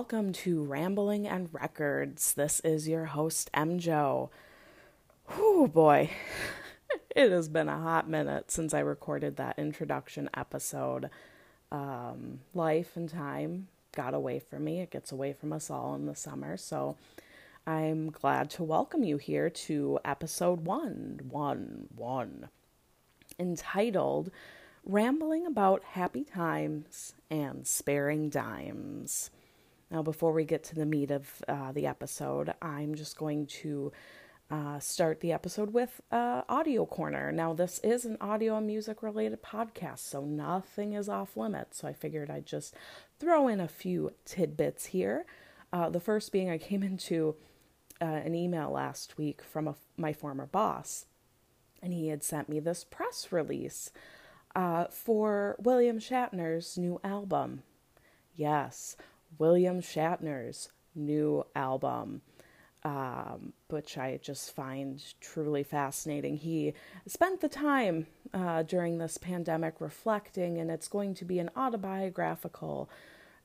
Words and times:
welcome 0.00 0.32
to 0.32 0.64
Rambling 0.64 1.28
and 1.28 1.50
Records. 1.52 2.32
This 2.32 2.60
is 2.60 2.88
your 2.88 3.04
host, 3.04 3.50
M. 3.52 3.78
Joe. 3.78 4.30
Whew, 5.26 5.68
boy, 5.68 6.08
it 7.14 7.30
has 7.30 7.50
been 7.50 7.68
a 7.68 7.78
hot 7.78 8.08
minute 8.08 8.50
since 8.50 8.72
I 8.72 8.78
recorded 8.78 9.36
that 9.36 9.58
introduction 9.58 10.30
episode. 10.34 11.10
Um, 11.70 12.40
life 12.54 12.96
and 12.96 13.10
time 13.10 13.68
got 13.94 14.14
away 14.14 14.38
from 14.38 14.64
me. 14.64 14.80
It 14.80 14.90
gets 14.90 15.12
away 15.12 15.34
from 15.34 15.52
us 15.52 15.70
all 15.70 15.94
in 15.94 16.06
the 16.06 16.16
summer, 16.16 16.56
so 16.56 16.96
I'm 17.66 18.08
glad 18.08 18.48
to 18.52 18.64
welcome 18.64 19.04
you 19.04 19.18
here 19.18 19.50
to 19.50 19.98
episode 20.02 20.64
one, 20.64 21.20
one, 21.28 21.88
one, 21.94 22.48
entitled 23.38 24.30
rambling 24.82 25.46
about 25.46 25.84
happy 25.84 26.24
times 26.24 27.12
and 27.30 27.66
sparing 27.66 28.30
dimes. 28.30 29.30
Now, 29.90 30.02
before 30.02 30.32
we 30.32 30.44
get 30.44 30.62
to 30.64 30.74
the 30.76 30.86
meat 30.86 31.10
of 31.10 31.42
uh, 31.48 31.72
the 31.72 31.86
episode, 31.86 32.54
I'm 32.62 32.94
just 32.94 33.16
going 33.16 33.46
to 33.46 33.92
uh, 34.48 34.78
start 34.78 35.20
the 35.20 35.32
episode 35.32 35.72
with 35.72 36.00
uh, 36.12 36.42
Audio 36.48 36.86
Corner. 36.86 37.32
Now, 37.32 37.54
this 37.54 37.80
is 37.80 38.04
an 38.04 38.16
audio 38.20 38.56
and 38.56 38.68
music 38.68 39.02
related 39.02 39.42
podcast, 39.42 39.98
so 39.98 40.24
nothing 40.24 40.92
is 40.92 41.08
off 41.08 41.36
limits. 41.36 41.78
So 41.78 41.88
I 41.88 41.92
figured 41.92 42.30
I'd 42.30 42.46
just 42.46 42.74
throw 43.18 43.48
in 43.48 43.58
a 43.58 43.66
few 43.66 44.12
tidbits 44.24 44.86
here. 44.86 45.26
Uh, 45.72 45.88
the 45.90 46.00
first 46.00 46.30
being 46.30 46.50
I 46.50 46.58
came 46.58 46.82
into 46.84 47.34
uh, 48.00 48.04
an 48.04 48.34
email 48.36 48.70
last 48.70 49.18
week 49.18 49.42
from 49.42 49.66
a, 49.66 49.74
my 49.96 50.12
former 50.12 50.46
boss, 50.46 51.06
and 51.82 51.92
he 51.92 52.08
had 52.08 52.22
sent 52.22 52.48
me 52.48 52.60
this 52.60 52.84
press 52.84 53.32
release 53.32 53.90
uh, 54.54 54.84
for 54.84 55.56
William 55.58 55.98
Shatner's 55.98 56.78
new 56.78 57.00
album. 57.02 57.62
Yes, 58.36 58.96
William 59.38 59.80
Shatner's 59.80 60.70
new 60.94 61.44
album, 61.54 62.22
um, 62.82 63.52
which 63.68 63.98
I 63.98 64.18
just 64.22 64.54
find 64.54 65.02
truly 65.20 65.62
fascinating. 65.62 66.36
He 66.36 66.74
spent 67.06 67.40
the 67.40 67.48
time 67.48 68.06
uh, 68.32 68.62
during 68.62 68.98
this 68.98 69.18
pandemic 69.18 69.80
reflecting, 69.80 70.58
and 70.58 70.70
it's 70.70 70.88
going 70.88 71.14
to 71.14 71.24
be 71.24 71.38
an 71.38 71.50
autobiographical 71.56 72.90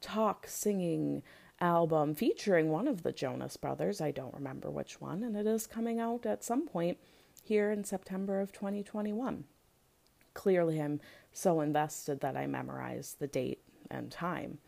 talk 0.02 0.48
singing 0.48 1.24
album 1.62 2.16
featuring 2.16 2.70
one 2.70 2.88
of 2.88 3.04
the 3.04 3.12
Jonas 3.12 3.58
brothers. 3.58 4.02
I 4.02 4.12
don't 4.12 4.34
remember 4.34 4.70
which 4.70 5.00
one, 5.00 5.24
and 5.24 5.36
it 5.36 5.48
is 5.48 5.68
coming 5.68 6.00
out 6.00 6.26
at 6.26 6.44
some 6.44 6.68
point 6.68 6.98
here 7.44 7.72
in 7.72 7.84
September 7.84 8.42
of 8.42 8.52
2021 8.52 9.46
clearly 10.36 10.80
I'm 10.80 11.02
so 11.34 11.62
invested 11.62 12.20
that 12.20 12.38
I 12.38 12.46
memorized 12.46 13.18
the 13.18 13.26
date 13.26 13.64
and 13.90 14.12
time. 14.12 14.60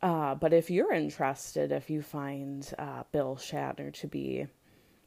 Uh, 0.00 0.34
but 0.34 0.52
if 0.52 0.70
you're 0.70 0.92
interested, 0.92 1.72
if 1.72 1.90
you 1.90 2.02
find 2.02 2.72
uh, 2.78 3.02
Bill 3.10 3.36
Shatner 3.36 3.92
to 3.94 4.06
be 4.06 4.46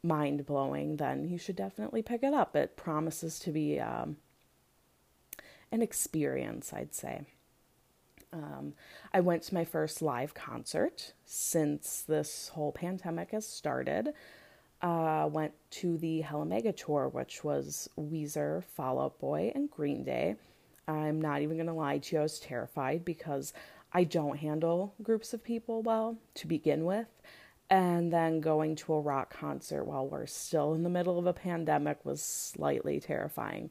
mind 0.04 0.46
blowing, 0.46 0.98
then 0.98 1.28
you 1.28 1.38
should 1.38 1.56
definitely 1.56 2.02
pick 2.02 2.24
it 2.24 2.34
up. 2.34 2.56
It 2.56 2.76
promises 2.76 3.40
to 3.40 3.52
be 3.52 3.80
um, 3.80 4.18
an 5.72 5.82
experience, 5.82 6.74
I'd 6.74 6.94
say. 6.94 7.22
Um, 8.34 8.74
I 9.14 9.20
went 9.20 9.44
to 9.44 9.54
my 9.54 9.66
first 9.66 10.02
live 10.02 10.34
concert 10.34 11.14
since 11.26 12.02
this 12.02 12.50
whole 12.50 12.72
pandemic 12.72 13.32
has 13.32 13.48
started 13.48 14.14
uh, 14.82 15.30
went 15.32 15.54
to 15.70 15.98
the 15.98 16.22
Hella 16.22 16.46
Mega 16.46 16.72
tour, 16.72 17.08
which 17.08 17.44
was 17.44 17.90
Weezer, 18.00 18.64
Fall 18.64 19.00
Out 19.00 19.20
Boy, 19.20 19.52
and 19.54 19.70
Green 19.70 20.04
Day. 20.04 20.36
I'm 20.88 21.22
not 21.22 21.42
even 21.42 21.58
going 21.58 21.68
to 21.68 21.74
lie 21.74 22.00
to 22.00 22.16
you, 22.16 22.20
I 22.20 22.24
was 22.24 22.40
terrified 22.40 23.06
because 23.06 23.54
I 23.94 24.04
don't 24.04 24.38
handle 24.38 24.94
groups 25.02 25.34
of 25.34 25.44
people 25.44 25.82
well 25.82 26.18
to 26.36 26.48
begin 26.48 26.86
with. 26.86 27.08
And 27.70 28.12
then 28.12 28.42
going 28.42 28.76
to 28.78 28.94
a 28.94 29.00
rock 29.00 29.34
concert 29.34 29.86
while 29.86 30.06
we're 30.06 30.26
still 30.26 30.74
in 30.74 30.84
the 30.84 30.90
middle 30.90 31.18
of 31.18 31.26
a 31.26 31.34
pandemic 31.34 32.04
was 32.04 32.22
slightly 32.22 33.00
terrifying. 33.00 33.70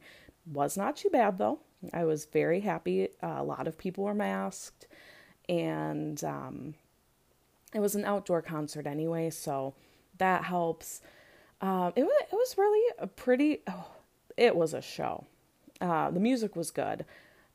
Was 0.51 0.75
not 0.75 0.97
too 0.97 1.09
bad 1.09 1.37
though. 1.37 1.59
I 1.93 2.05
was 2.05 2.25
very 2.25 2.61
happy. 2.61 3.09
Uh, 3.21 3.35
a 3.37 3.43
lot 3.43 3.67
of 3.67 3.77
people 3.77 4.03
were 4.03 4.13
masked, 4.13 4.87
and 5.47 6.23
um, 6.23 6.75
it 7.73 7.79
was 7.79 7.95
an 7.95 8.05
outdoor 8.05 8.41
concert 8.41 8.85
anyway, 8.85 9.29
so 9.29 9.73
that 10.17 10.43
helps. 10.43 11.01
Um, 11.61 11.93
it 11.95 12.03
was 12.03 12.23
it 12.31 12.35
was 12.35 12.57
really 12.57 12.93
a 12.99 13.07
pretty. 13.07 13.61
Oh, 13.67 13.91
it 14.37 14.55
was 14.55 14.73
a 14.73 14.81
show. 14.81 15.25
Uh, 15.79 16.11
the 16.11 16.19
music 16.19 16.55
was 16.55 16.71
good. 16.71 17.05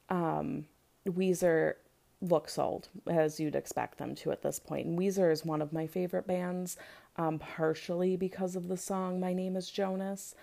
Um, 0.08 0.66
Weezer 1.06 1.74
looks 2.20 2.58
old, 2.58 2.88
as 3.06 3.38
you'd 3.38 3.54
expect 3.54 3.98
them 3.98 4.14
to 4.16 4.32
at 4.32 4.42
this 4.42 4.58
point. 4.58 4.86
And 4.86 4.98
Weezer 4.98 5.30
is 5.30 5.44
one 5.44 5.62
of 5.62 5.72
my 5.72 5.86
favorite 5.86 6.26
bands, 6.26 6.76
um, 7.16 7.38
partially 7.38 8.16
because 8.16 8.56
of 8.56 8.68
the 8.68 8.76
song 8.76 9.20
"My 9.20 9.32
Name 9.32 9.56
Is 9.56 9.70
Jonas," 9.70 10.34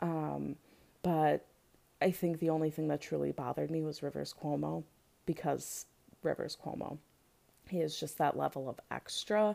um, 0.00 0.56
but 1.02 1.46
I 2.00 2.10
think 2.10 2.40
the 2.40 2.50
only 2.50 2.70
thing 2.70 2.88
that 2.88 3.00
truly 3.00 3.32
bothered 3.32 3.70
me 3.70 3.82
was 3.82 4.02
Rivers 4.02 4.34
Cuomo, 4.40 4.82
because 5.26 5.86
Rivers 6.22 6.56
Cuomo, 6.62 6.98
he 7.68 7.80
is 7.80 7.98
just 7.98 8.18
that 8.18 8.36
level 8.36 8.68
of 8.68 8.80
extra 8.90 9.54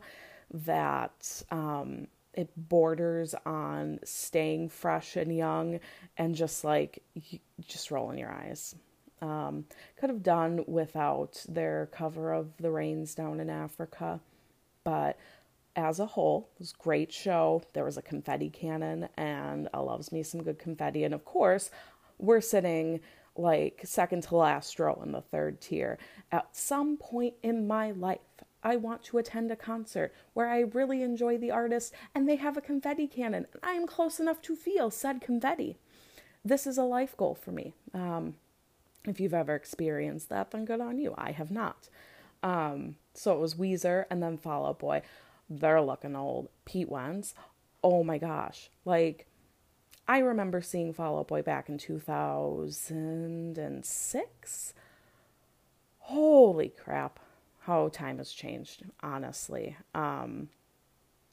that 0.53 1.43
um, 1.51 2.07
it 2.33 2.49
borders 2.55 3.35
on 3.45 3.99
staying 4.03 4.69
fresh 4.69 5.17
and 5.17 5.35
young 5.35 5.79
and 6.17 6.35
just 6.35 6.63
like 6.63 7.03
just 7.67 7.91
rolling 7.91 8.17
your 8.17 8.31
eyes. 8.31 8.75
Um, 9.21 9.65
could 9.99 10.09
have 10.09 10.21
done 10.21 10.63
without 10.67 11.43
their 11.47 11.89
cover 11.91 12.33
of 12.33 12.55
the 12.57 12.69
rains 12.69 13.15
down 13.15 13.39
in 13.39 13.49
Africa, 13.49 14.19
but 14.83 15.17
as 15.75 15.99
a 15.99 16.05
whole, 16.05 16.49
it 16.55 16.59
was 16.59 16.73
a 16.77 16.83
great 16.83 17.13
show. 17.13 17.61
There 17.73 17.85
was 17.85 17.97
a 17.97 18.01
confetti 18.01 18.49
cannon, 18.49 19.09
and 19.15 19.69
I 19.73 19.79
loves 19.79 20.11
me 20.11 20.23
some 20.23 20.43
good 20.43 20.57
confetti. 20.57 21.03
And 21.03 21.13
of 21.13 21.23
course, 21.23 21.69
we're 22.17 22.41
sitting 22.41 22.99
like 23.35 23.81
second 23.85 24.23
to 24.23 24.35
last 24.35 24.79
row 24.79 24.99
in 25.03 25.11
the 25.11 25.21
third 25.21 25.61
tier. 25.61 25.99
At 26.31 26.55
some 26.55 26.97
point 26.97 27.35
in 27.43 27.67
my 27.67 27.91
life, 27.91 28.19
I 28.63 28.75
want 28.75 29.03
to 29.03 29.19
attend 29.19 29.51
a 29.51 29.55
concert 29.55 30.13
where 30.33 30.49
I 30.49 30.61
really 30.61 31.03
enjoy 31.03 31.37
the 31.37 31.51
artist 31.51 31.93
and 32.15 32.27
they 32.27 32.37
have 32.37 32.57
a 32.57 32.61
confetti 32.61 33.07
cannon 33.07 33.45
and 33.53 33.63
I 33.63 33.73
am 33.73 33.85
close 33.85 34.19
enough 34.19 34.41
to 34.43 34.55
feel 34.55 34.89
said 34.89 35.21
confetti. 35.21 35.77
This 36.43 36.65
is 36.65 36.77
a 36.77 36.83
life 36.83 37.15
goal 37.15 37.35
for 37.35 37.51
me. 37.51 37.73
Um, 37.93 38.35
if 39.05 39.19
you've 39.19 39.33
ever 39.33 39.55
experienced 39.55 40.29
that, 40.29 40.51
then 40.51 40.65
good 40.65 40.81
on 40.81 40.97
you. 40.97 41.13
I 41.17 41.31
have 41.31 41.51
not. 41.51 41.89
Um, 42.43 42.95
so 43.13 43.33
it 43.33 43.39
was 43.39 43.55
Weezer 43.55 44.05
and 44.09 44.21
then 44.21 44.37
Fall 44.37 44.65
Out 44.65 44.79
Boy. 44.79 45.01
They're 45.49 45.81
looking 45.81 46.15
old. 46.15 46.49
Pete 46.65 46.89
Wentz. 46.89 47.33
Oh 47.83 48.03
my 48.03 48.17
gosh. 48.17 48.69
Like, 48.85 49.27
I 50.07 50.19
remember 50.19 50.61
seeing 50.61 50.93
Fall 50.93 51.19
Out 51.19 51.27
Boy 51.27 51.41
back 51.41 51.67
in 51.69 51.77
2006. 51.77 54.73
Holy 55.99 56.69
crap 56.69 57.19
how 57.67 57.89
time 57.89 58.17
has 58.17 58.31
changed, 58.31 58.83
honestly. 59.03 59.75
Um, 59.93 60.47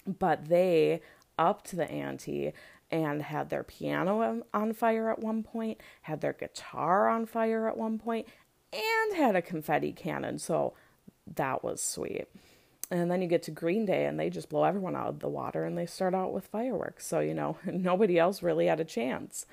but 0.06 0.48
they 0.48 1.00
upped 1.38 1.76
the 1.76 1.90
ante 1.90 2.52
and 2.94 3.22
had 3.22 3.50
their 3.50 3.64
piano 3.64 4.44
on 4.54 4.72
fire 4.72 5.10
at 5.10 5.18
one 5.18 5.42
point, 5.42 5.80
had 6.02 6.20
their 6.20 6.32
guitar 6.32 7.08
on 7.08 7.26
fire 7.26 7.66
at 7.66 7.76
one 7.76 7.98
point, 7.98 8.28
and 8.72 9.16
had 9.16 9.34
a 9.34 9.42
confetti 9.42 9.90
cannon. 9.90 10.38
So 10.38 10.74
that 11.34 11.64
was 11.64 11.82
sweet. 11.82 12.26
And 12.92 13.10
then 13.10 13.20
you 13.20 13.26
get 13.26 13.42
to 13.44 13.50
Green 13.50 13.84
Day 13.84 14.06
and 14.06 14.20
they 14.20 14.30
just 14.30 14.48
blow 14.48 14.62
everyone 14.62 14.94
out 14.94 15.08
of 15.08 15.18
the 15.18 15.28
water 15.28 15.64
and 15.64 15.76
they 15.76 15.86
start 15.86 16.14
out 16.14 16.32
with 16.32 16.46
fireworks. 16.46 17.04
So, 17.04 17.18
you 17.18 17.34
know, 17.34 17.58
nobody 17.66 18.16
else 18.16 18.44
really 18.44 18.66
had 18.66 18.78
a 18.78 18.84
chance. 18.84 19.44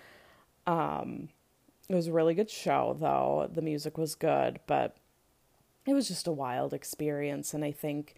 Um, 0.67 1.29
it 1.89 1.95
was 1.95 2.05
a 2.05 2.13
really 2.13 2.35
good 2.35 2.51
show, 2.51 2.95
though. 2.99 3.49
The 3.51 3.63
music 3.63 3.97
was 3.97 4.13
good, 4.13 4.59
but 4.67 4.95
it 5.87 5.95
was 5.95 6.07
just 6.07 6.27
a 6.27 6.31
wild 6.31 6.75
experience, 6.75 7.55
and 7.55 7.65
I 7.65 7.71
think 7.71 8.13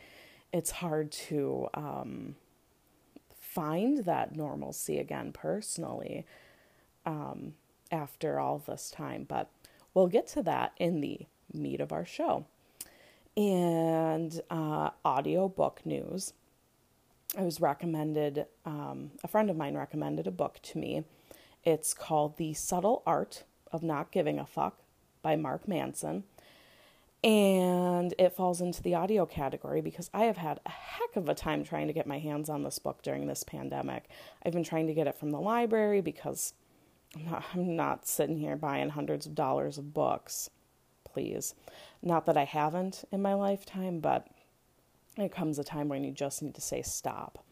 it's 0.51 0.71
hard 0.71 1.13
to 1.13 1.69
um, 1.73 2.35
find 3.53 4.05
that 4.05 4.35
normalcy 4.35 4.97
again 4.97 5.31
personally 5.31 6.25
um, 7.05 7.53
after 7.91 8.39
all 8.39 8.57
this 8.57 8.89
time. 8.89 9.25
But 9.27 9.49
we'll 9.93 10.07
get 10.07 10.27
to 10.29 10.43
that 10.43 10.73
in 10.77 11.01
the 11.01 11.21
meat 11.53 11.79
of 11.79 11.91
our 11.91 12.05
show. 12.05 12.45
And 13.37 14.41
uh, 14.49 14.91
audio 15.05 15.47
book 15.47 15.81
news. 15.85 16.33
I 17.37 17.41
was 17.41 17.59
recommended, 17.59 18.45
um, 18.65 19.11
a 19.23 19.27
friend 19.27 19.49
of 19.49 19.57
mine 19.57 19.75
recommended 19.75 20.27
a 20.27 20.31
book 20.31 20.59
to 20.63 20.77
me. 20.77 21.03
It's 21.63 21.93
called 21.93 22.37
The 22.37 22.53
Subtle 22.53 23.01
Art 23.07 23.43
of 23.71 23.81
Not 23.81 24.11
Giving 24.11 24.37
a 24.37 24.45
Fuck 24.45 24.77
by 25.23 25.35
Mark 25.35 25.67
Manson 25.67 26.25
and 27.23 28.13
it 28.19 28.35
falls 28.35 28.59
into 28.59 28.81
the 28.81 28.95
audio 28.95 29.25
category 29.25 29.79
because 29.79 30.09
I 30.13 30.23
have 30.23 30.37
had 30.37 30.59
a 30.65 30.69
heck 30.69 31.15
of 31.15 31.29
a 31.29 31.35
time 31.35 31.63
trying 31.63 31.87
to 31.87 31.93
get 31.93 32.05
my 32.05 32.19
hands 32.19 32.49
on 32.49 32.63
this 32.63 32.79
book 32.79 33.01
during 33.01 33.27
this 33.27 33.43
pandemic. 33.43 34.09
I've 34.45 34.51
been 34.53 34.63
trying 34.63 34.87
to 34.87 34.93
get 34.93 35.07
it 35.07 35.15
from 35.15 35.31
the 35.31 35.39
library 35.39 36.01
because 36.01 36.53
I'm 37.15 37.25
not, 37.25 37.45
I'm 37.53 37.75
not 37.75 38.07
sitting 38.07 38.37
here 38.37 38.57
buying 38.57 38.89
hundreds 38.89 39.25
of 39.25 39.35
dollars 39.35 39.77
of 39.77 39.93
books. 39.93 40.49
Please. 41.05 41.55
Not 42.01 42.25
that 42.25 42.35
I 42.37 42.43
haven't 42.43 43.05
in 43.11 43.21
my 43.21 43.35
lifetime, 43.35 43.99
but 43.99 44.27
It 45.17 45.31
comes 45.31 45.59
a 45.59 45.63
time 45.63 45.89
when 45.89 46.03
you 46.03 46.11
just 46.11 46.41
need 46.41 46.55
to 46.55 46.61
say 46.61 46.81
stop. 46.81 47.45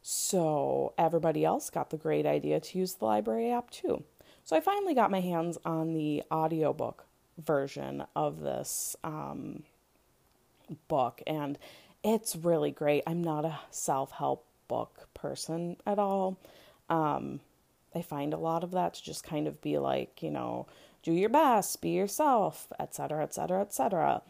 So 0.00 0.92
everybody 0.96 1.44
else 1.44 1.70
got 1.70 1.90
the 1.90 1.96
great 1.96 2.26
idea 2.26 2.60
to 2.60 2.78
use 2.78 2.94
the 2.94 3.04
library 3.04 3.50
app 3.50 3.70
too. 3.70 4.04
So 4.44 4.54
I 4.56 4.60
finally 4.60 4.94
got 4.94 5.10
my 5.10 5.20
hands 5.20 5.58
on 5.64 5.92
the 5.94 6.22
audiobook 6.30 7.06
version 7.38 8.04
of 8.14 8.40
this 8.40 8.96
um, 9.04 9.62
book, 10.88 11.22
and 11.26 11.58
it's 12.02 12.36
really 12.36 12.70
great. 12.70 13.02
I'm 13.06 13.22
not 13.22 13.44
a 13.44 13.58
self 13.70 14.12
help 14.12 14.46
book 14.68 15.08
person 15.14 15.76
at 15.86 15.98
all. 15.98 16.38
Um, 16.88 17.40
I 17.94 18.02
find 18.02 18.34
a 18.34 18.38
lot 18.38 18.64
of 18.64 18.72
that 18.72 18.94
to 18.94 19.02
just 19.02 19.24
kind 19.24 19.46
of 19.46 19.60
be 19.62 19.78
like, 19.78 20.22
you 20.22 20.30
know, 20.30 20.66
do 21.02 21.12
your 21.12 21.28
best, 21.28 21.80
be 21.80 21.90
yourself, 21.90 22.72
etc., 22.80 23.22
etc., 23.22 23.60
etc. 23.60 24.22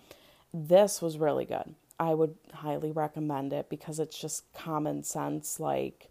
This 0.52 1.00
was 1.00 1.18
really 1.18 1.44
good. 1.44 1.74
I 1.98 2.14
would 2.14 2.36
highly 2.52 2.90
recommend 2.90 3.52
it 3.52 3.68
because 3.68 3.98
it's 4.00 4.18
just 4.18 4.52
common 4.52 5.04
sense 5.04 5.60
like 5.60 6.10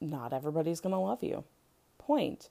not 0.00 0.32
everybody's 0.32 0.80
going 0.80 0.94
to 0.94 0.98
love 0.98 1.22
you. 1.22 1.44
Point. 1.98 2.48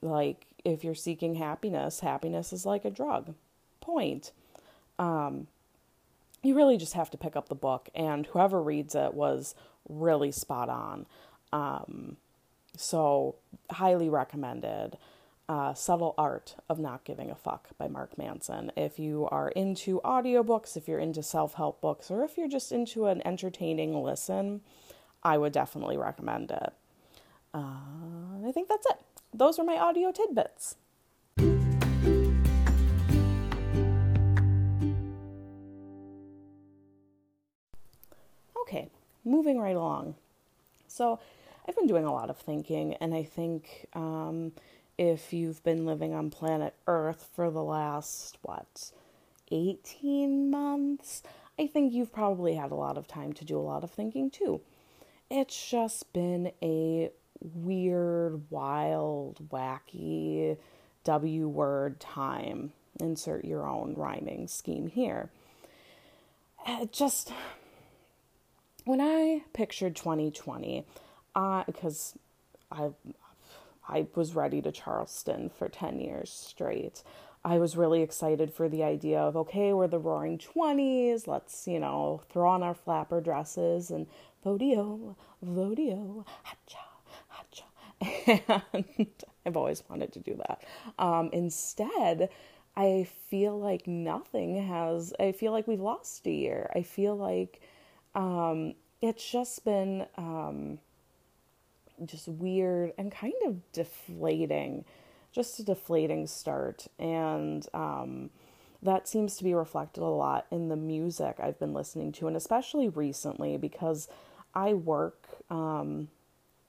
Like 0.00 0.46
if 0.64 0.84
you're 0.84 0.94
seeking 0.94 1.34
happiness, 1.34 2.00
happiness 2.00 2.52
is 2.52 2.66
like 2.66 2.84
a 2.84 2.90
drug. 2.90 3.34
Point. 3.80 4.32
Um 4.98 5.46
you 6.42 6.54
really 6.54 6.76
just 6.76 6.92
have 6.92 7.10
to 7.10 7.16
pick 7.16 7.36
up 7.36 7.48
the 7.48 7.54
book 7.54 7.88
and 7.94 8.26
whoever 8.26 8.62
reads 8.62 8.94
it 8.94 9.14
was 9.14 9.54
really 9.88 10.32
spot 10.32 10.68
on. 10.68 11.06
Um 11.52 12.16
so 12.76 13.36
highly 13.70 14.08
recommended 14.08 14.98
uh, 15.48 15.74
Subtle 15.74 16.14
Art 16.16 16.56
of 16.68 16.78
Not 16.78 17.04
Giving 17.04 17.30
a 17.30 17.34
Fuck 17.34 17.68
by 17.76 17.88
Mark 17.88 18.16
Manson. 18.16 18.72
If 18.76 18.98
you 18.98 19.28
are 19.30 19.48
into 19.50 20.00
audiobooks, 20.04 20.76
if 20.76 20.88
you're 20.88 20.98
into 20.98 21.22
self 21.22 21.54
help 21.54 21.80
books, 21.80 22.10
or 22.10 22.24
if 22.24 22.36
you're 22.36 22.48
just 22.48 22.72
into 22.72 23.06
an 23.06 23.20
entertaining 23.26 24.02
listen, 24.02 24.62
I 25.22 25.38
would 25.38 25.52
definitely 25.52 25.96
recommend 25.96 26.50
it. 26.50 26.72
Uh, 27.52 28.46
I 28.46 28.52
think 28.52 28.68
that's 28.68 28.86
it. 28.86 28.98
Those 29.36 29.58
are 29.58 29.64
my 29.64 29.76
audio 29.76 30.12
tidbits. 30.12 30.76
Okay, 38.60 38.88
moving 39.24 39.58
right 39.58 39.74
along. 39.74 40.14
So, 40.86 41.18
I've 41.66 41.74
been 41.74 41.88
doing 41.88 42.04
a 42.04 42.12
lot 42.12 42.30
of 42.30 42.38
thinking, 42.38 42.94
and 42.94 43.12
I 43.12 43.24
think 43.24 43.88
um, 43.94 44.52
if 44.96 45.32
you've 45.32 45.64
been 45.64 45.84
living 45.84 46.14
on 46.14 46.30
planet 46.30 46.74
Earth 46.86 47.28
for 47.34 47.50
the 47.50 47.64
last, 47.64 48.38
what, 48.42 48.92
18 49.50 50.48
months, 50.48 51.24
I 51.58 51.66
think 51.66 51.92
you've 51.92 52.12
probably 52.12 52.54
had 52.54 52.70
a 52.70 52.76
lot 52.76 52.96
of 52.96 53.08
time 53.08 53.32
to 53.32 53.44
do 53.44 53.58
a 53.58 53.60
lot 53.60 53.82
of 53.82 53.90
thinking 53.90 54.30
too. 54.30 54.60
It's 55.28 55.70
just 55.70 56.12
been 56.12 56.52
a 56.62 57.10
weird, 57.52 58.42
wild, 58.50 59.48
wacky 59.50 60.56
W 61.04 61.48
word 61.48 62.00
time. 62.00 62.72
Insert 63.00 63.44
your 63.44 63.68
own 63.68 63.94
rhyming 63.94 64.48
scheme 64.48 64.86
here. 64.86 65.30
It 66.66 66.92
just, 66.92 67.32
when 68.84 69.00
I 69.00 69.42
pictured 69.52 69.96
2020, 69.96 70.86
uh, 71.34 71.64
because 71.66 72.16
I 72.70 72.90
I 73.86 74.06
was 74.14 74.34
ready 74.34 74.62
to 74.62 74.72
Charleston 74.72 75.50
for 75.50 75.68
10 75.68 76.00
years 76.00 76.30
straight. 76.30 77.02
I 77.44 77.58
was 77.58 77.76
really 77.76 78.00
excited 78.00 78.50
for 78.50 78.68
the 78.68 78.82
idea 78.82 79.20
of 79.20 79.36
okay, 79.36 79.74
we're 79.74 79.88
the 79.88 79.98
roaring 79.98 80.38
20s, 80.38 81.26
let's, 81.26 81.68
you 81.68 81.78
know, 81.78 82.22
throw 82.30 82.48
on 82.48 82.62
our 82.62 82.74
flapper 82.74 83.20
dresses 83.20 83.90
and 83.90 84.06
vodio, 84.44 85.16
vodio. 85.44 86.24
And 88.26 88.84
I've 89.46 89.56
always 89.56 89.82
wanted 89.88 90.12
to 90.14 90.20
do 90.20 90.36
that. 90.46 90.64
Um, 90.98 91.30
instead, 91.32 92.30
I 92.76 93.06
feel 93.28 93.58
like 93.58 93.86
nothing 93.86 94.66
has, 94.66 95.12
I 95.20 95.32
feel 95.32 95.52
like 95.52 95.68
we've 95.68 95.80
lost 95.80 96.26
a 96.26 96.30
year. 96.30 96.70
I 96.74 96.82
feel 96.82 97.16
like 97.16 97.60
um, 98.14 98.74
it's 99.00 99.30
just 99.30 99.64
been. 99.64 100.06
Um, 100.16 100.78
just 102.04 102.28
weird 102.28 102.92
and 102.98 103.12
kind 103.12 103.34
of 103.46 103.72
deflating, 103.72 104.84
just 105.32 105.58
a 105.58 105.64
deflating 105.64 106.26
start. 106.26 106.86
And 106.98 107.66
um, 107.74 108.30
that 108.82 109.08
seems 109.08 109.36
to 109.36 109.44
be 109.44 109.54
reflected 109.54 110.02
a 110.02 110.06
lot 110.06 110.46
in 110.50 110.68
the 110.68 110.76
music 110.76 111.36
I've 111.38 111.58
been 111.58 111.72
listening 111.72 112.12
to, 112.12 112.26
and 112.26 112.36
especially 112.36 112.88
recently 112.88 113.56
because 113.56 114.08
I 114.54 114.74
work 114.74 115.26
um, 115.50 116.08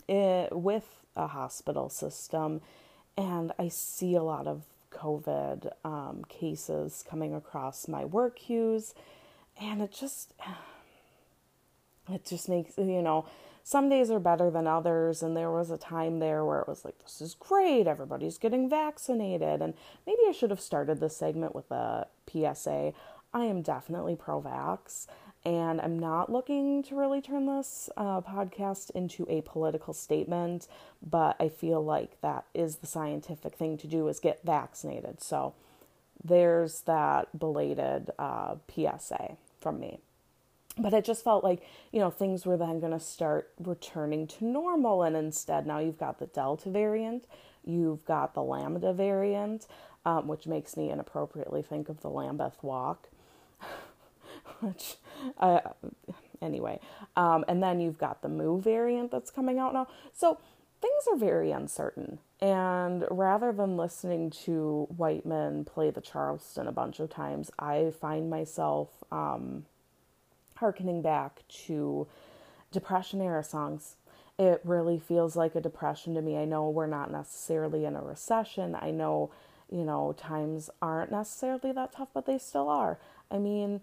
it, 0.08 0.56
with 0.56 1.05
a 1.16 1.28
hospital 1.28 1.90
system 1.90 2.62
and 3.18 3.52
I 3.58 3.70
see 3.70 4.16
a 4.16 4.24
lot 4.24 4.48
of 4.48 4.64
COVID 4.92 5.72
um, 5.84 6.24
cases 6.30 7.04
coming 7.08 7.34
across 7.34 7.88
my 7.88 8.06
work 8.06 8.38
queues, 8.38 8.94
and 9.60 9.82
it 9.82 9.92
just 9.92 10.34
it 12.10 12.26
just 12.26 12.50
makes 12.50 12.78
you 12.78 13.02
know 13.02 13.26
some 13.64 13.90
days 13.90 14.12
are 14.12 14.20
better 14.20 14.52
than 14.52 14.68
others 14.68 15.24
and 15.24 15.36
there 15.36 15.50
was 15.50 15.72
a 15.72 15.78
time 15.78 16.20
there 16.20 16.46
where 16.46 16.60
it 16.60 16.68
was 16.68 16.86
like 16.86 17.00
this 17.00 17.20
is 17.20 17.34
great 17.34 17.88
everybody's 17.88 18.38
getting 18.38 18.70
vaccinated 18.70 19.60
and 19.60 19.74
maybe 20.06 20.20
i 20.30 20.32
should 20.32 20.52
have 20.52 20.62
started 20.62 21.00
this 21.00 21.18
segment 21.18 21.56
with 21.56 21.72
a 21.72 22.06
psa 22.32 22.94
i 23.34 23.44
am 23.44 23.64
definitely 23.64 24.16
pro-vax 24.16 25.08
and 25.46 25.80
i'm 25.82 26.00
not 26.00 26.32
looking 26.32 26.82
to 26.84 26.96
really 26.96 27.22
turn 27.22 27.46
this 27.46 27.90
uh, 27.98 28.20
podcast 28.22 28.90
into 28.92 29.26
a 29.30 29.42
political 29.42 29.94
statement 29.94 30.68
but 31.06 31.36
i 31.40 31.48
feel 31.48 31.84
like 31.84 32.20
that 32.22 32.46
is 32.54 32.78
the 32.78 32.88
scientific 32.88 33.56
thing 33.56 33.78
to 33.78 33.88
do 33.88 34.08
is 34.08 34.20
get 34.20 34.44
vaccinated. 34.44 35.22
So 35.22 35.54
there's 36.24 36.82
that 36.82 37.38
belated 37.38 38.12
uh, 38.18 38.56
psa 38.74 39.38
from 39.60 39.80
me. 39.80 40.00
But 40.78 40.94
it 40.94 41.06
just 41.06 41.24
felt 41.24 41.44
like 41.44 41.62
you 41.92 42.00
know 42.00 42.10
things 42.10 42.46
were 42.46 42.58
then 42.58 42.80
going 42.80 42.92
to 42.92 43.00
start 43.00 43.52
returning 43.60 44.28
to 44.28 44.46
normal 44.46 45.04
and 45.04 45.16
instead 45.16 45.66
now 45.66 45.80
you've 45.80 45.98
got 45.98 46.20
the 46.20 46.26
delta 46.26 46.70
variant 46.70 47.26
you've 47.64 48.04
got 48.06 48.34
the 48.34 48.44
lambda 48.44 48.92
variant 48.92 49.68
um, 50.06 50.28
which 50.28 50.46
makes 50.46 50.75
me 50.75 50.92
inappropriately 50.92 51.62
think 51.62 51.88
of 51.88 52.02
the 52.02 52.10
lambeth 52.10 52.62
walk 52.62 53.08
which 54.62 54.96
uh, 55.40 55.60
anyway 56.42 56.80
um, 57.16 57.46
and 57.48 57.62
then 57.62 57.80
you've 57.80 57.98
got 57.98 58.22
the 58.22 58.30
mu 58.30 58.60
variant 58.60 59.12
that's 59.12 59.32
coming 59.32 59.60
out 59.60 59.74
now 59.74 59.88
so 60.14 60.40
things 60.82 61.04
are 61.12 61.18
very 61.18 61.52
uncertain 61.52 62.20
and 62.42 63.06
rather 63.10 63.52
than 63.52 63.78
listening 63.78 64.30
to 64.30 64.88
white 64.96 65.26
men 65.26 65.64
play 65.64 65.90
the 65.90 66.02
charleston 66.02 66.68
a 66.68 66.72
bunch 66.72 67.00
of 67.00 67.10
times 67.10 67.50
i 67.58 67.92
find 68.00 68.30
myself 68.30 69.04
um, 69.12 69.66
harkening 70.58 71.02
back 71.02 71.44
to 71.48 72.08
depression 72.72 73.22
era 73.22 73.44
songs. 73.44 73.96
It 74.38 74.62
really 74.64 75.00
feels 75.00 75.36
like 75.36 75.56
a 75.56 75.62
depression 75.62 76.14
to 76.16 76.22
me. 76.22 76.38
I 76.38 76.46
know 76.46 76.70
we're 76.70 76.88
not 76.88 77.12
necessarily 77.12 77.86
in 77.86 77.96
a 77.96 78.02
recession. 78.02 78.76
I 78.76 78.92
know, 78.92 79.32
you 79.72 79.86
know, 79.86 80.14
times 80.18 80.70
aren't 80.82 81.12
necessarily 81.12 81.72
that 81.72 81.94
tough, 81.94 82.10
but 82.14 82.26
they 82.26 82.38
still 82.38 82.70
are. 82.70 83.00
I 83.32 83.38
mean, 83.38 83.82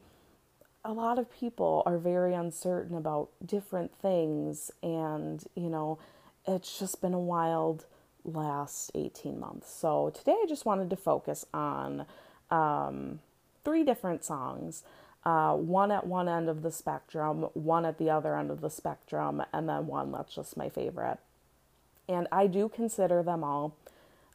a 0.85 0.93
lot 0.93 1.19
of 1.19 1.31
people 1.33 1.83
are 1.87 1.99
very 1.99 2.35
uncertain 2.35 2.97
about 2.97 3.31
different 3.45 3.95
things, 4.01 4.71
and, 4.83 5.45
you 5.55 5.69
know, 5.69 5.99
it's 6.47 6.79
just 6.79 7.01
been 7.01 7.15
a 7.15 7.21
wild 7.21 7.87
last 8.25 8.91
18 8.95 9.39
months. 9.39 9.73
So 9.73 10.11
today 10.11 10.37
I 10.43 10.47
just 10.49 10.65
wanted 10.65 10.91
to 10.91 10.97
focus 10.97 11.47
on 11.53 12.07
um, 12.51 13.21
three 13.65 13.85
different 13.85 14.25
songs 14.25 14.83
uh, 15.25 15.55
one 15.55 15.93
at 15.93 16.07
one 16.07 16.29
end 16.29 16.49
of 16.49 16.63
the 16.63 16.73
spectrum, 16.73 17.49
one 17.55 17.85
at 17.85 17.99
the 17.99 18.11
other 18.11 18.37
end 18.37 18.51
of 18.51 18.61
the 18.61 18.71
spectrum, 18.71 19.43
and 19.53 19.69
then 19.69 19.87
one 19.87 20.11
that's 20.11 20.35
just 20.35 20.57
my 20.57 20.69
favorite. 20.69 21.19
And 22.09 22.27
I 22.33 22.49
do 22.49 22.69
consider 22.69 23.23
them 23.23 23.45
all 23.45 23.77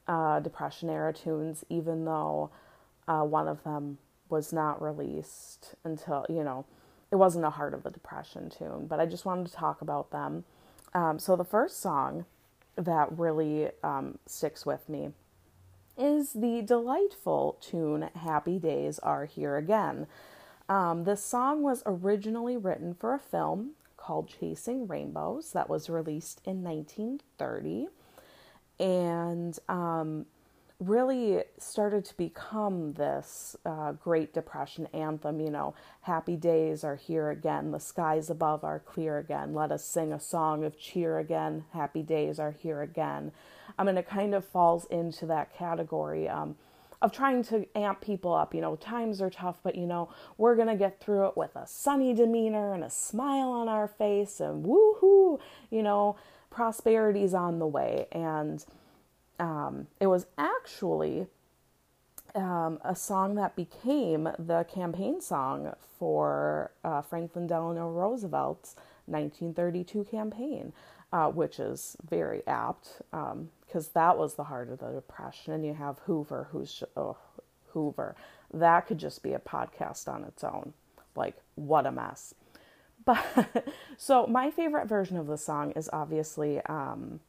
uh, 0.08 0.40
Depression 0.40 0.90
era 0.90 1.12
tunes, 1.12 1.66
even 1.70 2.06
though 2.06 2.52
uh, 3.08 3.24
one 3.24 3.50
of 3.50 3.64
them 3.64 3.98
was 4.30 4.54
not 4.54 4.82
released 4.82 5.76
until, 5.84 6.26
you 6.30 6.44
know, 6.44 6.66
it 7.12 7.16
wasn't 7.16 7.46
a 7.46 7.52
Heart 7.52 7.74
of 7.74 7.84
the 7.84 7.90
Depression 7.90 8.50
tune, 8.50 8.88
but 8.88 9.00
I 9.00 9.06
just 9.06 9.26
wanted 9.26 9.48
to 9.48 9.54
talk 9.54 9.82
about 9.82 10.12
them. 10.12 10.44
Um, 10.94 11.20
so 11.20 11.36
the 11.36 11.46
first 11.46 11.80
song 11.80 12.26
that 12.76 13.18
really 13.18 13.70
um, 13.84 14.20
sticks 14.26 14.66
with 14.66 14.88
me 14.90 15.12
is 15.98 16.34
the 16.34 16.62
delightful 16.62 17.58
tune 17.62 18.10
Happy 18.16 18.60
Days 18.60 19.00
Are 19.00 19.26
Here 19.26 19.58
Again 19.58 20.08
um, 20.70 21.06
this 21.06 21.24
song 21.24 21.62
was 21.62 21.82
originally 21.86 22.58
written 22.58 22.94
for 22.94 23.14
a 23.14 23.20
film 23.20 23.72
called 23.96 24.28
Chasing 24.28 24.88
Rainbows 24.88 25.54
that 25.54 25.70
was 25.70 25.90
released 25.90 26.42
in 26.46 26.64
1930. 26.64 27.88
And 28.80 29.58
um, 29.70 30.26
really 30.80 31.44
started 31.58 32.06
to 32.06 32.16
become 32.16 32.94
this 32.94 33.56
uh, 33.66 33.94
Great 33.94 34.34
Depression 34.34 34.88
anthem. 34.94 35.40
You 35.40 35.50
know, 35.50 35.74
happy 36.02 36.36
days 36.36 36.84
are 36.84 36.96
here 36.96 37.30
again, 37.30 37.72
the 37.72 37.80
skies 37.80 38.30
above 38.30 38.64
are 38.64 38.80
clear 38.80 39.18
again, 39.18 39.54
let 39.54 39.72
us 39.72 39.84
sing 39.84 40.14
a 40.14 40.20
song 40.20 40.64
of 40.64 40.78
cheer 40.78 41.18
again, 41.18 41.66
happy 41.72 42.04
days 42.04 42.40
are 42.40 42.52
here 42.52 42.82
again. 42.82 43.32
I 43.78 43.84
mean, 43.84 43.98
it 43.98 44.08
kind 44.08 44.36
of 44.36 44.46
falls 44.46 44.86
into 44.86 45.26
that 45.28 45.56
category. 45.56 46.30
Um, 46.30 46.56
of 47.00 47.12
trying 47.12 47.44
to 47.44 47.68
amp 47.78 48.02
people 48.02 48.34
up. 48.34 48.56
You 48.56 48.62
know, 48.62 48.76
times 48.76 49.22
are 49.22 49.30
tough, 49.30 49.58
but 49.64 49.76
you 49.76 49.86
know, 49.86 50.10
we're 50.38 50.56
going 50.56 50.68
to 50.68 50.76
get 50.76 51.00
through 51.00 51.28
it 51.28 51.38
with 51.38 51.56
a 51.56 51.68
sunny 51.68 52.14
demeanor 52.14 52.74
and 52.74 52.84
a 52.84 52.90
smile 52.90 53.50
on 53.50 53.70
our 53.70 53.88
face 53.88 54.40
and 54.40 54.66
woohoo, 54.66 55.40
you 55.70 55.84
know, 55.84 56.16
prosperity's 56.50 57.34
on 57.34 57.60
the 57.60 57.68
way. 57.68 58.08
And 58.12 58.66
um, 59.40 59.88
it 60.00 60.08
was 60.08 60.26
actually 60.38 61.28
um, 62.36 62.80
a 62.84 62.96
song 62.96 63.36
that 63.36 63.56
became 63.56 64.30
the 64.38 64.66
campaign 64.72 65.22
song 65.22 65.74
for 65.98 66.72
uh, 66.84 67.02
Franklin 67.02 67.48
Delano 67.48 67.90
Roosevelt's 67.90 68.76
1932 69.06 70.06
campaign, 70.06 70.74
uh, 71.12 71.30
which 71.30 71.60
is 71.60 71.98
very 72.08 72.46
apt 72.46 73.02
because 73.12 73.86
um, 73.86 73.92
that 73.94 74.18
was 74.18 74.36
the 74.36 74.46
heart 74.46 74.70
of 74.70 74.80
the 74.80 74.92
Depression. 74.92 75.54
And 75.54 75.66
you 75.66 75.74
have 75.74 76.00
Hoover, 76.00 76.48
who's 76.52 76.84
oh, 76.96 77.18
Hoover. 77.70 78.16
That 78.54 78.88
could 78.88 78.98
just 78.98 79.24
be 79.24 79.34
a 79.34 79.40
podcast 79.40 80.08
on 80.08 80.24
its 80.24 80.44
own. 80.44 80.74
Like, 81.16 81.36
what 81.56 81.86
a 81.86 81.92
mess. 81.92 82.34
But 83.06 83.66
so, 83.96 84.28
my 84.28 84.52
favorite 84.52 84.90
version 84.90 85.16
of 85.16 85.28
the 85.28 85.38
song 85.38 85.72
is 85.78 85.90
obviously 85.94 86.60
um, 86.64 87.22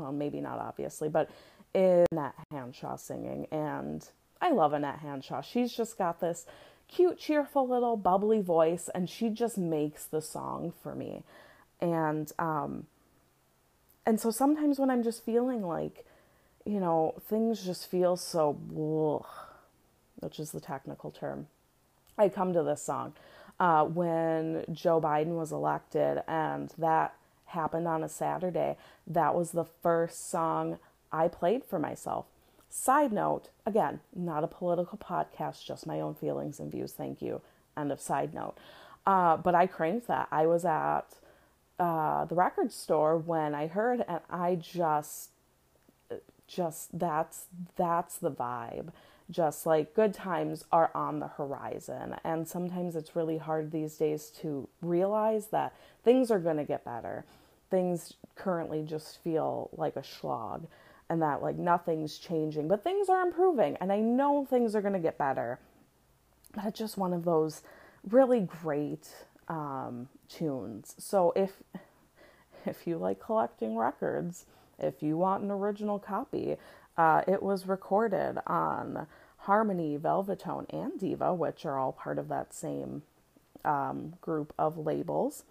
well, 0.00 0.12
maybe 0.12 0.40
not 0.40 0.58
obviously, 0.58 1.08
but 1.08 1.30
in 1.74 2.06
Annette 2.12 2.34
Hanshaw 2.52 2.96
singing. 2.98 3.46
And 3.50 4.08
I 4.40 4.50
love 4.50 4.72
Annette 4.72 5.00
Hanshaw. 5.00 5.42
She's 5.42 5.72
just 5.72 5.98
got 5.98 6.20
this 6.20 6.46
cute, 6.88 7.18
cheerful 7.18 7.68
little 7.68 7.96
bubbly 7.96 8.40
voice, 8.40 8.88
and 8.94 9.08
she 9.08 9.28
just 9.28 9.58
makes 9.58 10.04
the 10.04 10.22
song 10.22 10.72
for 10.82 10.94
me. 10.94 11.22
And 11.80 12.32
um, 12.38 12.86
and 14.06 14.18
so 14.18 14.30
sometimes 14.30 14.78
when 14.78 14.90
I'm 14.90 15.02
just 15.02 15.24
feeling 15.24 15.62
like, 15.62 16.06
you 16.64 16.80
know, 16.80 17.14
things 17.28 17.64
just 17.64 17.90
feel 17.90 18.16
so, 18.16 18.58
ugh, 18.72 19.26
which 20.20 20.40
is 20.40 20.50
the 20.50 20.60
technical 20.60 21.10
term, 21.10 21.46
I 22.16 22.28
come 22.30 22.52
to 22.54 22.62
this 22.62 22.82
song. 22.82 23.12
Uh, 23.60 23.84
when 23.84 24.64
Joe 24.72 25.00
Biden 25.00 25.36
was 25.36 25.50
elected, 25.50 26.22
and 26.28 26.72
that 26.78 27.14
happened 27.48 27.86
on 27.88 28.02
a 28.02 28.08
Saturday. 28.08 28.76
That 29.06 29.34
was 29.34 29.52
the 29.52 29.64
first 29.64 30.30
song 30.30 30.78
I 31.12 31.28
played 31.28 31.64
for 31.64 31.78
myself. 31.78 32.26
Side 32.70 33.12
note, 33.12 33.48
again, 33.64 34.00
not 34.14 34.44
a 34.44 34.48
political 34.48 34.98
podcast, 34.98 35.64
just 35.64 35.86
my 35.86 36.00
own 36.00 36.14
feelings 36.14 36.60
and 36.60 36.70
views. 36.70 36.92
Thank 36.92 37.22
you. 37.22 37.40
End 37.76 37.90
of 37.90 38.00
side 38.00 38.34
note. 38.34 38.56
Uh, 39.06 39.36
but 39.38 39.54
I 39.54 39.66
cranked 39.66 40.06
that. 40.08 40.28
I 40.30 40.46
was 40.46 40.64
at 40.66 41.06
uh, 41.78 42.26
the 42.26 42.34
record 42.34 42.72
store 42.72 43.16
when 43.16 43.54
I 43.54 43.68
heard, 43.68 44.04
and 44.06 44.20
I 44.28 44.56
just, 44.56 45.30
just 46.46 46.98
that's 46.98 47.44
that's 47.76 48.16
the 48.16 48.30
vibe. 48.30 48.88
Just 49.30 49.66
like 49.66 49.94
good 49.94 50.14
times 50.14 50.64
are 50.72 50.90
on 50.94 51.20
the 51.20 51.28
horizon, 51.28 52.16
and 52.24 52.48
sometimes 52.48 52.96
it's 52.96 53.14
really 53.14 53.36
hard 53.36 53.70
these 53.70 53.96
days 53.96 54.30
to 54.40 54.68
realize 54.80 55.48
that 55.48 55.74
things 56.02 56.30
are 56.30 56.38
going 56.38 56.56
to 56.56 56.64
get 56.64 56.84
better 56.84 57.26
things 57.70 58.14
currently 58.34 58.82
just 58.82 59.22
feel 59.22 59.70
like 59.72 59.96
a 59.96 60.04
slog 60.04 60.66
and 61.08 61.22
that 61.22 61.42
like 61.42 61.56
nothing's 61.56 62.18
changing, 62.18 62.68
but 62.68 62.84
things 62.84 63.08
are 63.08 63.22
improving 63.22 63.76
and 63.80 63.92
I 63.92 64.00
know 64.00 64.44
things 64.44 64.74
are 64.74 64.82
going 64.82 64.94
to 64.94 64.98
get 64.98 65.18
better. 65.18 65.58
But 66.54 66.66
it's 66.66 66.78
just 66.78 66.98
one 66.98 67.12
of 67.12 67.24
those 67.24 67.62
really 68.08 68.40
great 68.40 69.08
um, 69.48 70.08
tunes. 70.28 70.94
So 70.98 71.32
if 71.36 71.62
if 72.66 72.86
you 72.86 72.98
like 72.98 73.20
collecting 73.20 73.76
records, 73.76 74.44
if 74.78 75.02
you 75.02 75.16
want 75.16 75.42
an 75.42 75.50
original 75.50 75.98
copy, 75.98 76.56
uh, 76.98 77.22
it 77.28 77.42
was 77.42 77.66
recorded 77.66 78.38
on 78.46 79.06
Harmony, 79.38 79.96
Velvetone, 79.96 80.66
and 80.70 80.98
Diva, 80.98 81.32
which 81.32 81.64
are 81.64 81.78
all 81.78 81.92
part 81.92 82.18
of 82.18 82.28
that 82.28 82.52
same 82.52 83.02
um, 83.64 84.14
group 84.20 84.52
of 84.58 84.76
labels. 84.76 85.44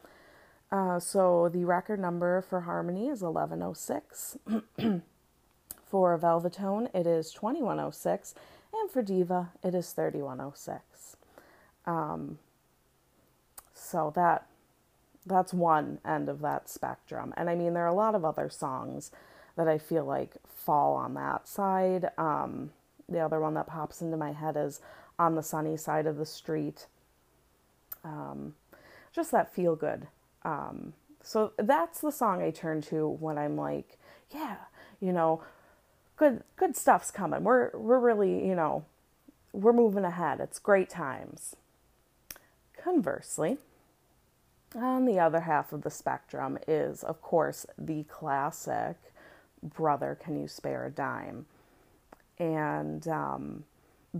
Uh, 0.71 0.99
so 0.99 1.49
the 1.49 1.63
record 1.63 1.99
number 1.99 2.41
for 2.41 2.61
Harmony 2.61 3.07
is 3.07 3.21
1106. 3.21 4.37
for 5.85 6.19
Velvetone, 6.19 6.93
it 6.93 7.07
is 7.07 7.31
2106. 7.31 8.35
And 8.73 8.91
for 8.91 9.01
Diva, 9.01 9.51
it 9.63 9.73
is 9.73 9.93
3106. 9.93 11.15
Um, 11.85 12.39
so 13.73 14.11
that 14.15 14.45
that's 15.25 15.53
one 15.53 15.99
end 16.05 16.27
of 16.29 16.41
that 16.41 16.69
spectrum. 16.69 17.33
And 17.37 17.49
I 17.49 17.55
mean, 17.55 17.73
there 17.73 17.83
are 17.83 17.87
a 17.87 17.93
lot 17.93 18.15
of 18.15 18.25
other 18.25 18.49
songs 18.49 19.11
that 19.57 19.67
I 19.67 19.77
feel 19.77 20.05
like 20.05 20.35
fall 20.45 20.95
on 20.95 21.13
that 21.15 21.47
side. 21.47 22.11
Um, 22.17 22.71
the 23.09 23.19
other 23.19 23.39
one 23.39 23.53
that 23.55 23.67
pops 23.67 24.01
into 24.01 24.17
my 24.17 24.31
head 24.31 24.55
is 24.57 24.79
On 25.19 25.35
the 25.35 25.43
Sunny 25.43 25.77
Side 25.77 26.05
of 26.05 26.17
the 26.17 26.25
Street. 26.25 26.87
Um, 28.03 28.55
just 29.13 29.31
that 29.31 29.53
feel 29.53 29.75
good 29.75 30.07
um, 30.47 30.93
so 31.21 31.51
that's 31.57 31.99
the 31.99 32.11
song 32.11 32.41
I 32.41 32.51
turn 32.51 32.81
to 32.83 33.07
when 33.07 33.37
I'm 33.37 33.57
like, 33.57 33.97
yeah, 34.31 34.55
you 35.01 35.11
know, 35.11 35.43
good 36.15 36.43
good 36.55 36.75
stuff's 36.77 37.11
coming. 37.11 37.43
We're 37.43 37.71
we're 37.73 37.99
really, 37.99 38.47
you 38.47 38.55
know, 38.55 38.85
we're 39.51 39.73
moving 39.73 40.05
ahead. 40.05 40.39
It's 40.39 40.57
great 40.57 40.89
times. 40.89 41.57
Conversely, 42.81 43.57
on 44.73 45.03
the 45.03 45.19
other 45.19 45.41
half 45.41 45.73
of 45.73 45.81
the 45.81 45.91
spectrum 45.91 46.57
is, 46.65 47.03
of 47.03 47.21
course, 47.21 47.65
the 47.77 48.03
classic 48.03 48.95
Brother, 49.63 50.17
Can 50.21 50.39
You 50.39 50.47
Spare 50.47 50.85
a 50.85 50.91
Dime? 50.91 51.45
And 52.39 53.07
um, 53.07 53.63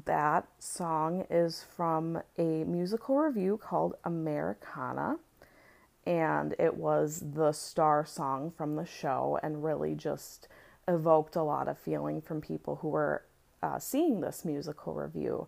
that 0.06 0.48
song 0.60 1.26
is 1.30 1.64
from 1.76 2.22
a 2.38 2.64
musical 2.64 3.18
revue 3.18 3.58
called 3.58 3.96
Americana 4.04 5.18
and 6.08 6.56
it 6.58 6.78
was 6.78 7.22
the 7.34 7.52
star 7.52 8.06
song 8.06 8.50
from 8.56 8.78
the 8.78 8.86
show 8.86 9.38
and 9.44 9.62
really 9.62 9.94
just 9.94 10.48
evoked 10.88 11.36
a 11.36 11.44
lot 11.44 11.68
of 11.68 11.78
feeling 11.78 12.22
from 12.22 12.40
people 12.40 12.78
who 12.78 12.88
were 12.88 13.24
uh, 13.62 13.78
seeing 13.78 14.22
this 14.22 14.46
musical 14.46 14.94
revue. 14.94 15.46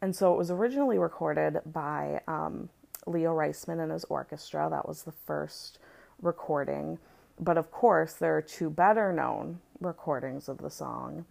And 0.00 0.16
so 0.16 0.32
it 0.32 0.38
was 0.38 0.50
originally 0.50 0.96
recorded 0.96 1.60
by 1.66 2.22
um, 2.26 2.70
Leo 3.06 3.34
Reisman 3.36 3.82
and 3.82 3.92
his 3.92 4.04
orchestra. 4.04 4.68
That 4.70 4.88
was 4.88 5.02
the 5.02 5.12
first 5.12 5.78
recording. 6.22 6.98
But 7.40 7.56
of 7.56 7.70
course, 7.70 8.14
there 8.14 8.36
are 8.36 8.42
two 8.42 8.70
better 8.70 9.12
known 9.12 9.60
recordings 9.80 10.48
of 10.48 10.58
the 10.58 10.70
song. 10.70 11.24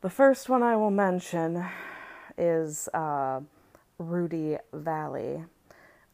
The 0.00 0.10
first 0.10 0.48
one 0.48 0.62
I 0.62 0.76
will 0.76 0.90
mention 0.90 1.64
is 2.38 2.88
uh, 2.94 3.40
Rudy 3.98 4.56
Vallee 4.72 5.44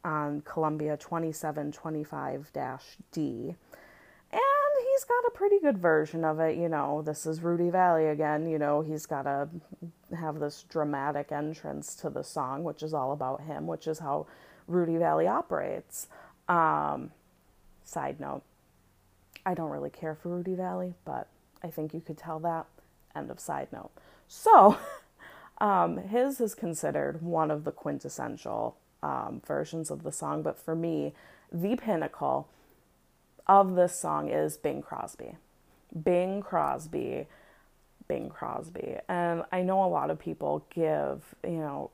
on 0.03 0.41
Columbia 0.41 0.97
2725 0.97 2.51
D. 3.11 3.55
And 4.31 4.41
he's 4.91 5.03
got 5.03 5.25
a 5.27 5.31
pretty 5.31 5.59
good 5.59 5.77
version 5.77 6.25
of 6.25 6.39
it, 6.39 6.57
you 6.57 6.67
know. 6.67 7.01
This 7.01 7.25
is 7.25 7.41
Rudy 7.41 7.69
Vallee 7.69 8.07
again, 8.07 8.47
you 8.47 8.57
know, 8.57 8.81
he's 8.81 9.05
got 9.05 9.23
to 9.23 9.47
have 10.17 10.39
this 10.39 10.65
dramatic 10.69 11.31
entrance 11.31 11.95
to 11.95 12.09
the 12.09 12.23
song, 12.23 12.63
which 12.63 12.81
is 12.83 12.93
all 12.93 13.11
about 13.11 13.41
him, 13.41 13.67
which 13.67 13.87
is 13.87 13.99
how 13.99 14.25
Rudy 14.67 14.97
Vallee 14.97 15.27
operates. 15.27 16.07
Um, 16.47 17.11
side 17.83 18.19
note, 18.19 18.43
I 19.45 19.53
don't 19.53 19.69
really 19.69 19.89
care 19.89 20.15
for 20.15 20.29
Rudy 20.29 20.55
Vallee, 20.55 20.93
but 21.05 21.27
I 21.63 21.67
think 21.67 21.93
you 21.93 22.01
could 22.01 22.17
tell 22.17 22.39
that. 22.39 22.65
End 23.15 23.29
of 23.29 23.39
side 23.39 23.67
note. 23.71 23.91
So, 24.27 24.77
um, 25.59 25.97
his 25.97 26.41
is 26.41 26.55
considered 26.55 27.21
one 27.21 27.51
of 27.51 27.63
the 27.63 27.71
quintessential 27.71 28.75
um, 29.01 29.41
versions 29.45 29.91
of 29.91 30.03
the 30.03 30.11
song, 30.11 30.41
but 30.41 30.57
for 30.57 30.75
me, 30.75 31.13
the 31.51 31.75
pinnacle 31.75 32.47
of 33.47 33.75
this 33.75 33.99
song 33.99 34.29
is 34.29 34.57
Bing 34.57 34.81
Crosby. 34.81 35.35
Bing 36.03 36.41
Crosby, 36.41 37.27
Bing 38.07 38.29
Crosby. 38.29 38.97
And 39.07 39.43
I 39.51 39.61
know 39.61 39.83
a 39.83 39.87
lot 39.87 40.09
of 40.09 40.17
people 40.17 40.65
give, 40.73 41.35
you 41.43 41.57
know, 41.57 41.91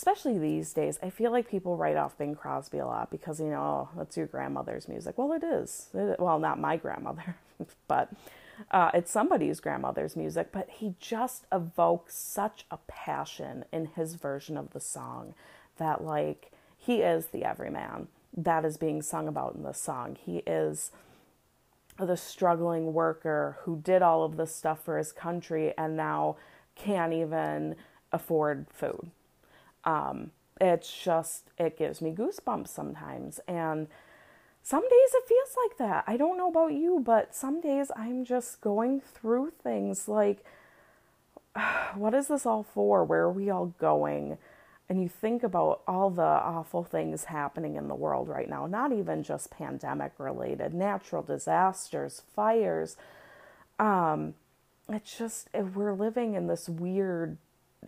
especially 0.00 0.38
these 0.38 0.72
days, 0.72 0.98
I 1.02 1.10
feel 1.10 1.30
like 1.30 1.46
people 1.46 1.76
write 1.76 1.98
off 1.98 2.16
Bing 2.16 2.34
Crosby 2.34 2.78
a 2.78 2.86
lot 2.86 3.10
because, 3.10 3.38
you 3.38 3.48
know, 3.48 3.60
oh, 3.92 3.98
that's 3.98 4.16
your 4.16 4.24
grandmother's 4.24 4.88
music. 4.88 5.18
Well, 5.18 5.30
it 5.34 5.44
is. 5.44 5.90
It, 5.92 6.18
well, 6.18 6.38
not 6.38 6.58
my 6.58 6.78
grandmother, 6.78 7.36
but 7.86 8.10
uh, 8.70 8.92
it's 8.94 9.10
somebody's 9.10 9.60
grandmother's 9.60 10.16
music. 10.16 10.52
But 10.52 10.70
he 10.70 10.94
just 10.98 11.44
evokes 11.52 12.16
such 12.16 12.64
a 12.70 12.78
passion 12.88 13.66
in 13.70 13.90
his 13.94 14.14
version 14.14 14.56
of 14.56 14.70
the 14.70 14.80
song 14.80 15.34
that 15.76 16.02
like 16.02 16.50
he 16.78 17.02
is 17.02 17.26
the 17.26 17.44
everyman 17.44 18.08
that 18.34 18.64
is 18.64 18.78
being 18.78 19.02
sung 19.02 19.28
about 19.28 19.54
in 19.54 19.64
the 19.64 19.74
song. 19.74 20.16
He 20.18 20.38
is 20.46 20.92
the 21.98 22.16
struggling 22.16 22.94
worker 22.94 23.58
who 23.64 23.82
did 23.84 24.00
all 24.00 24.24
of 24.24 24.38
this 24.38 24.56
stuff 24.56 24.82
for 24.82 24.96
his 24.96 25.12
country 25.12 25.74
and 25.76 25.94
now 25.94 26.36
can't 26.74 27.12
even 27.12 27.76
afford 28.12 28.64
food. 28.72 29.10
Um, 29.84 30.30
it's 30.60 30.92
just, 31.04 31.50
it 31.58 31.78
gives 31.78 32.02
me 32.02 32.12
goosebumps 32.12 32.68
sometimes. 32.68 33.40
And 33.48 33.88
some 34.62 34.82
days 34.82 35.14
it 35.14 35.26
feels 35.26 35.56
like 35.64 35.78
that. 35.78 36.04
I 36.06 36.16
don't 36.16 36.36
know 36.36 36.48
about 36.48 36.72
you, 36.72 37.00
but 37.04 37.34
some 37.34 37.60
days 37.60 37.90
I'm 37.96 38.24
just 38.24 38.60
going 38.60 39.00
through 39.00 39.52
things 39.62 40.06
like, 40.06 40.44
what 41.94 42.14
is 42.14 42.28
this 42.28 42.46
all 42.46 42.62
for? 42.62 43.04
Where 43.04 43.22
are 43.22 43.32
we 43.32 43.48
all 43.50 43.74
going? 43.78 44.38
And 44.88 45.00
you 45.00 45.08
think 45.08 45.42
about 45.44 45.82
all 45.86 46.10
the 46.10 46.22
awful 46.22 46.82
things 46.82 47.24
happening 47.24 47.76
in 47.76 47.86
the 47.88 47.94
world 47.94 48.28
right 48.28 48.50
now, 48.50 48.66
not 48.66 48.92
even 48.92 49.22
just 49.22 49.50
pandemic 49.50 50.12
related, 50.18 50.74
natural 50.74 51.22
disasters, 51.22 52.22
fires. 52.34 52.96
Um, 53.78 54.34
it's 54.88 55.16
just, 55.16 55.48
we're 55.54 55.94
living 55.94 56.34
in 56.34 56.48
this 56.48 56.68
weird 56.68 57.38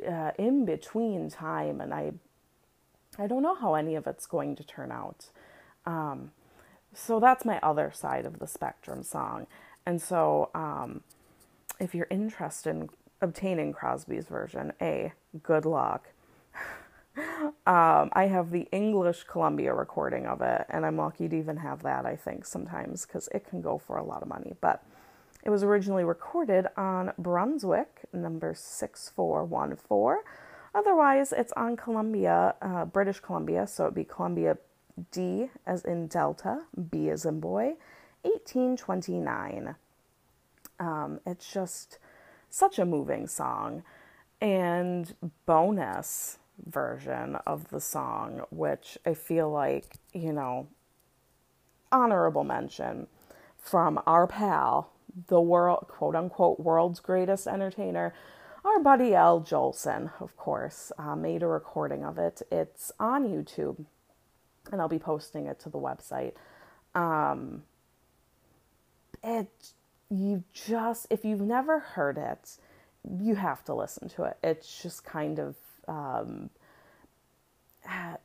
uh, 0.06 0.32
in 0.38 0.64
between 0.64 1.30
time, 1.30 1.80
and 1.80 1.92
I, 1.92 2.12
I 3.18 3.26
don't 3.26 3.42
know 3.42 3.54
how 3.54 3.75
any 3.75 3.94
of 3.94 4.06
it's 4.06 4.26
going 4.26 4.56
to 4.56 4.64
turn 4.64 4.90
out. 4.90 5.26
Um, 5.87 6.32
so 6.94 7.20
that's 7.20 7.44
my 7.44 7.58
other 7.62 7.90
side 7.94 8.26
of 8.26 8.38
the 8.38 8.46
spectrum 8.46 9.02
song. 9.02 9.46
And 9.87 10.00
so, 10.00 10.50
um, 10.54 11.02
if 11.80 11.94
you're 11.94 12.06
interested 12.11 12.70
in 12.70 12.90
obtaining 13.20 13.72
Crosby's 13.72 14.26
version, 14.26 14.72
A, 14.80 15.12
good 15.42 15.64
luck. 15.64 16.08
um, 17.16 18.11
I 18.12 18.28
have 18.30 18.50
the 18.50 18.68
English 18.72 19.25
Columbia 19.25 19.75
recording 19.75 20.26
of 20.26 20.40
it, 20.42 20.66
and 20.68 20.87
I'm 20.87 20.96
lucky 20.96 21.28
to 21.28 21.37
even 21.37 21.56
have 21.56 21.82
that, 21.82 22.06
I 22.06 22.16
think, 22.16 22.44
sometimes, 22.46 23.06
because 23.06 23.28
it 23.32 23.49
can 23.49 23.61
go 23.61 23.78
for 23.78 23.96
a 23.96 24.04
lot 24.04 24.22
of 24.22 24.28
money. 24.28 24.54
But 24.61 24.84
it 25.42 25.50
was 25.50 25.62
originally 25.62 26.04
recorded 26.04 26.66
on 26.76 27.12
Brunswick, 27.18 28.04
number 28.12 28.54
6414. 28.54 30.22
Otherwise, 30.75 31.32
it's 31.32 31.52
on 31.52 31.76
Columbia, 31.76 32.54
uh, 32.62 32.84
British 32.84 33.20
Columbia, 33.20 33.66
so 33.66 33.84
it'd 33.84 33.94
be 33.94 34.04
Columbia 34.04 34.56
D 35.11 35.50
as 35.66 35.84
in 35.84 36.06
Delta, 36.06 36.62
B 36.90 37.11
as 37.11 37.25
in 37.26 37.40
boy, 37.40 37.75
1829. 38.22 39.75
Um, 40.78 41.20
it's 41.26 41.52
just 41.52 41.99
such 42.49 42.78
a 42.78 42.84
moving 42.84 43.26
song. 43.26 43.82
And 44.40 45.14
bonus 45.46 46.38
version 46.66 47.37
of 47.46 47.68
the 47.70 47.80
song, 47.80 48.42
which 48.50 48.99
I 49.06 49.14
feel 49.14 49.50
like, 49.50 49.96
you 50.12 50.32
know, 50.32 50.68
honorable 51.90 52.44
mention 52.44 53.06
from 53.58 54.00
our 54.06 54.26
pal, 54.26 54.90
the 55.28 55.40
world, 55.40 55.87
quote 55.88 56.14
unquote, 56.14 56.61
world's 56.61 57.00
greatest 57.00 57.47
entertainer, 57.47 58.14
our 58.64 58.78
buddy 58.78 59.14
Al 59.14 59.40
Jolson, 59.40 60.12
of 60.21 60.37
course, 60.37 60.92
uh, 60.99 61.16
made 61.16 61.42
a 61.42 61.49
recording 61.49 62.04
of 62.04 62.19
it. 62.19 62.42
It's 62.50 62.92
on 63.00 63.26
YouTube 63.26 63.85
and 64.71 64.81
I'll 64.81 64.88
be 64.88 64.99
posting 64.99 65.47
it 65.47 65.59
to 65.61 65.69
the 65.69 65.78
website. 65.78 66.35
Um, 66.95 67.62
it 69.23 69.73
you 70.11 70.45
just 70.52 71.07
if 71.11 71.25
you've 71.25 71.40
never 71.40 71.81
heard 71.81 72.19
it, 72.19 72.57
you 73.19 73.35
have 73.35 73.64
to 73.64 73.75
listen 73.75 74.09
to 74.11 74.25
it. 74.25 74.37
It's 74.42 74.83
just 74.83 75.04
kind 75.04 75.38
of 75.40 75.57
um, 75.88 76.50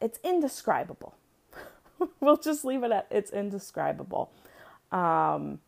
it's 0.02 0.20
indescribable. 0.24 1.16
we'll 2.20 2.38
just 2.38 2.64
leave 2.66 2.84
it 2.84 2.92
at 2.92 3.08
it's 3.10 3.32
indescribable. 3.32 4.32
Um, 4.92 5.60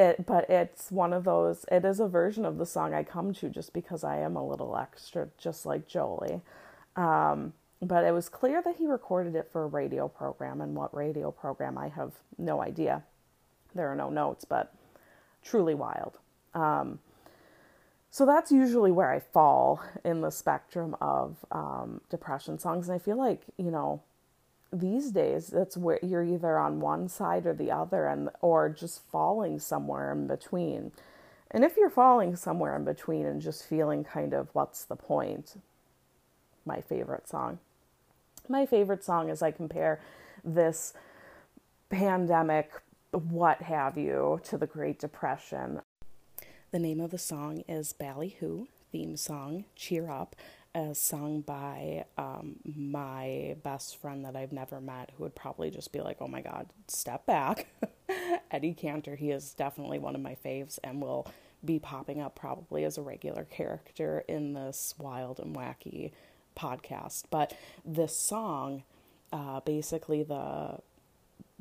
it, 0.00 0.26
but 0.26 0.48
it's 0.48 0.90
one 0.90 1.12
of 1.12 1.24
those. 1.24 1.64
It 1.70 1.84
is 1.84 2.00
a 2.00 2.08
version 2.08 2.44
of 2.44 2.58
the 2.58 2.66
song 2.66 2.94
I 2.94 3.02
come 3.02 3.34
to 3.34 3.48
just 3.50 3.72
because 3.72 4.02
I 4.02 4.18
am 4.18 4.34
a 4.34 4.46
little 4.46 4.76
extra, 4.76 5.28
just 5.38 5.66
like 5.66 5.86
Jolie. 5.86 6.40
Um, 6.96 7.52
but 7.82 8.04
it 8.04 8.12
was 8.12 8.28
clear 8.28 8.62
that 8.62 8.76
he 8.76 8.86
recorded 8.86 9.34
it 9.36 9.48
for 9.52 9.64
a 9.64 9.66
radio 9.66 10.08
program, 10.08 10.60
and 10.60 10.74
what 10.74 10.94
radio 10.94 11.30
program 11.30 11.78
I 11.78 11.88
have 11.88 12.12
no 12.38 12.62
idea. 12.62 13.04
There 13.74 13.88
are 13.88 13.94
no 13.94 14.10
notes, 14.10 14.44
but 14.44 14.74
truly 15.44 15.74
wild. 15.74 16.18
Um, 16.54 16.98
so 18.10 18.26
that's 18.26 18.50
usually 18.50 18.90
where 18.90 19.10
I 19.10 19.20
fall 19.20 19.82
in 20.04 20.20
the 20.20 20.30
spectrum 20.30 20.96
of 21.00 21.36
um, 21.52 22.00
depression 22.10 22.58
songs, 22.58 22.88
and 22.88 22.96
I 22.96 22.98
feel 22.98 23.16
like 23.16 23.42
you 23.58 23.70
know 23.70 24.02
these 24.72 25.10
days 25.10 25.48
that's 25.48 25.76
where 25.76 25.98
you're 26.02 26.24
either 26.24 26.58
on 26.58 26.80
one 26.80 27.08
side 27.08 27.46
or 27.46 27.54
the 27.54 27.70
other, 27.70 28.06
and 28.06 28.30
or 28.40 28.68
just 28.68 29.02
falling 29.10 29.58
somewhere 29.58 30.12
in 30.12 30.26
between. 30.26 30.92
And 31.50 31.64
if 31.64 31.76
you're 31.76 31.90
falling 31.90 32.36
somewhere 32.36 32.76
in 32.76 32.84
between 32.84 33.26
and 33.26 33.42
just 33.42 33.66
feeling 33.66 34.04
kind 34.04 34.32
of 34.32 34.48
what's 34.52 34.84
the 34.84 34.96
point, 34.96 35.60
my 36.64 36.80
favorite 36.80 37.28
song 37.28 37.58
my 38.50 38.66
favorite 38.66 39.04
song 39.04 39.30
as 39.30 39.42
I 39.42 39.52
compare 39.52 40.00
this 40.44 40.92
pandemic, 41.88 42.70
what 43.12 43.62
have 43.62 43.96
you, 43.96 44.40
to 44.44 44.58
the 44.58 44.66
Great 44.66 44.98
Depression. 44.98 45.80
The 46.72 46.78
name 46.78 47.00
of 47.00 47.10
the 47.10 47.18
song 47.18 47.62
is 47.68 47.92
Ballyhoo 47.92 48.66
theme 48.92 49.16
song, 49.16 49.64
Cheer 49.76 50.10
Up, 50.10 50.34
a 50.74 50.94
sung 50.94 51.40
by 51.40 52.04
um, 52.16 52.56
my 52.64 53.56
best 53.62 53.96
friend 53.96 54.24
that 54.24 54.36
I've 54.36 54.52
never 54.52 54.80
met, 54.80 55.10
who 55.16 55.24
would 55.24 55.34
probably 55.34 55.70
just 55.70 55.92
be 55.92 56.00
like, 56.00 56.18
oh 56.20 56.28
my 56.28 56.40
God, 56.40 56.68
step 56.86 57.26
back. 57.26 57.66
Eddie 58.50 58.74
Cantor, 58.74 59.16
he 59.16 59.30
is 59.30 59.52
definitely 59.54 59.98
one 59.98 60.14
of 60.14 60.20
my 60.20 60.36
faves 60.44 60.78
and 60.84 61.02
will 61.02 61.26
be 61.64 61.78
popping 61.78 62.20
up 62.20 62.34
probably 62.34 62.84
as 62.84 62.96
a 62.96 63.02
regular 63.02 63.44
character 63.44 64.24
in 64.28 64.54
this 64.54 64.94
wild 64.98 65.38
and 65.38 65.54
wacky 65.54 66.12
podcast, 66.56 67.24
but 67.30 67.54
this 67.84 68.16
song, 68.16 68.82
uh, 69.32 69.60
basically 69.60 70.22
the 70.22 70.78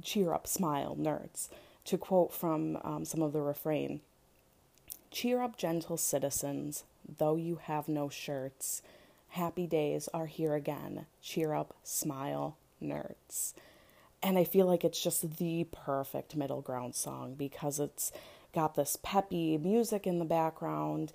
cheer 0.01 0.33
up, 0.33 0.47
smile, 0.47 0.95
nertz, 0.99 1.49
to 1.85 1.97
quote 1.97 2.33
from 2.33 2.77
um, 2.83 3.05
some 3.05 3.21
of 3.21 3.33
the 3.33 3.41
refrain 3.41 4.01
Cheer 5.11 5.41
up, 5.41 5.57
gentle 5.57 5.97
citizens, 5.97 6.83
though 7.17 7.35
you 7.35 7.59
have 7.63 7.87
no 7.87 8.09
shirts. 8.09 8.83
Happy 9.29 9.67
days 9.67 10.09
are 10.13 10.25
here 10.25 10.55
again. 10.55 11.05
Cheer 11.21 11.53
up, 11.53 11.75
smile, 11.83 12.57
nertz. 12.81 13.53
And 14.21 14.37
I 14.37 14.43
feel 14.43 14.65
like 14.65 14.83
it's 14.83 15.01
just 15.01 15.37
the 15.37 15.67
perfect 15.71 16.35
middle 16.35 16.61
ground 16.61 16.95
song 16.95 17.35
because 17.35 17.79
it's 17.79 18.11
got 18.53 18.75
this 18.75 18.97
peppy 19.01 19.57
music 19.57 20.07
in 20.07 20.19
the 20.19 20.25
background 20.25 21.13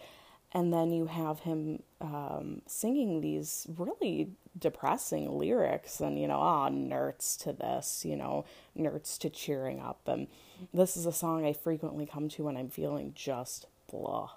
and 0.54 0.72
then 0.72 0.92
you 0.92 1.06
have 1.06 1.40
him 1.40 1.82
um, 2.00 2.62
singing 2.66 3.20
these 3.20 3.66
really 3.76 4.30
depressing 4.56 5.36
lyrics 5.36 6.00
and 6.00 6.18
you 6.20 6.28
know 6.28 6.38
ah 6.38 6.68
nertz 6.68 7.36
to 7.36 7.52
this 7.52 8.04
you 8.04 8.14
know 8.14 8.44
nertz 8.78 9.18
to 9.18 9.28
cheering 9.28 9.80
up 9.80 10.00
and 10.06 10.28
this 10.72 10.96
is 10.96 11.06
a 11.06 11.12
song 11.12 11.44
i 11.44 11.52
frequently 11.52 12.06
come 12.06 12.28
to 12.28 12.44
when 12.44 12.56
i'm 12.56 12.68
feeling 12.68 13.10
just 13.16 13.66
blah 13.90 14.30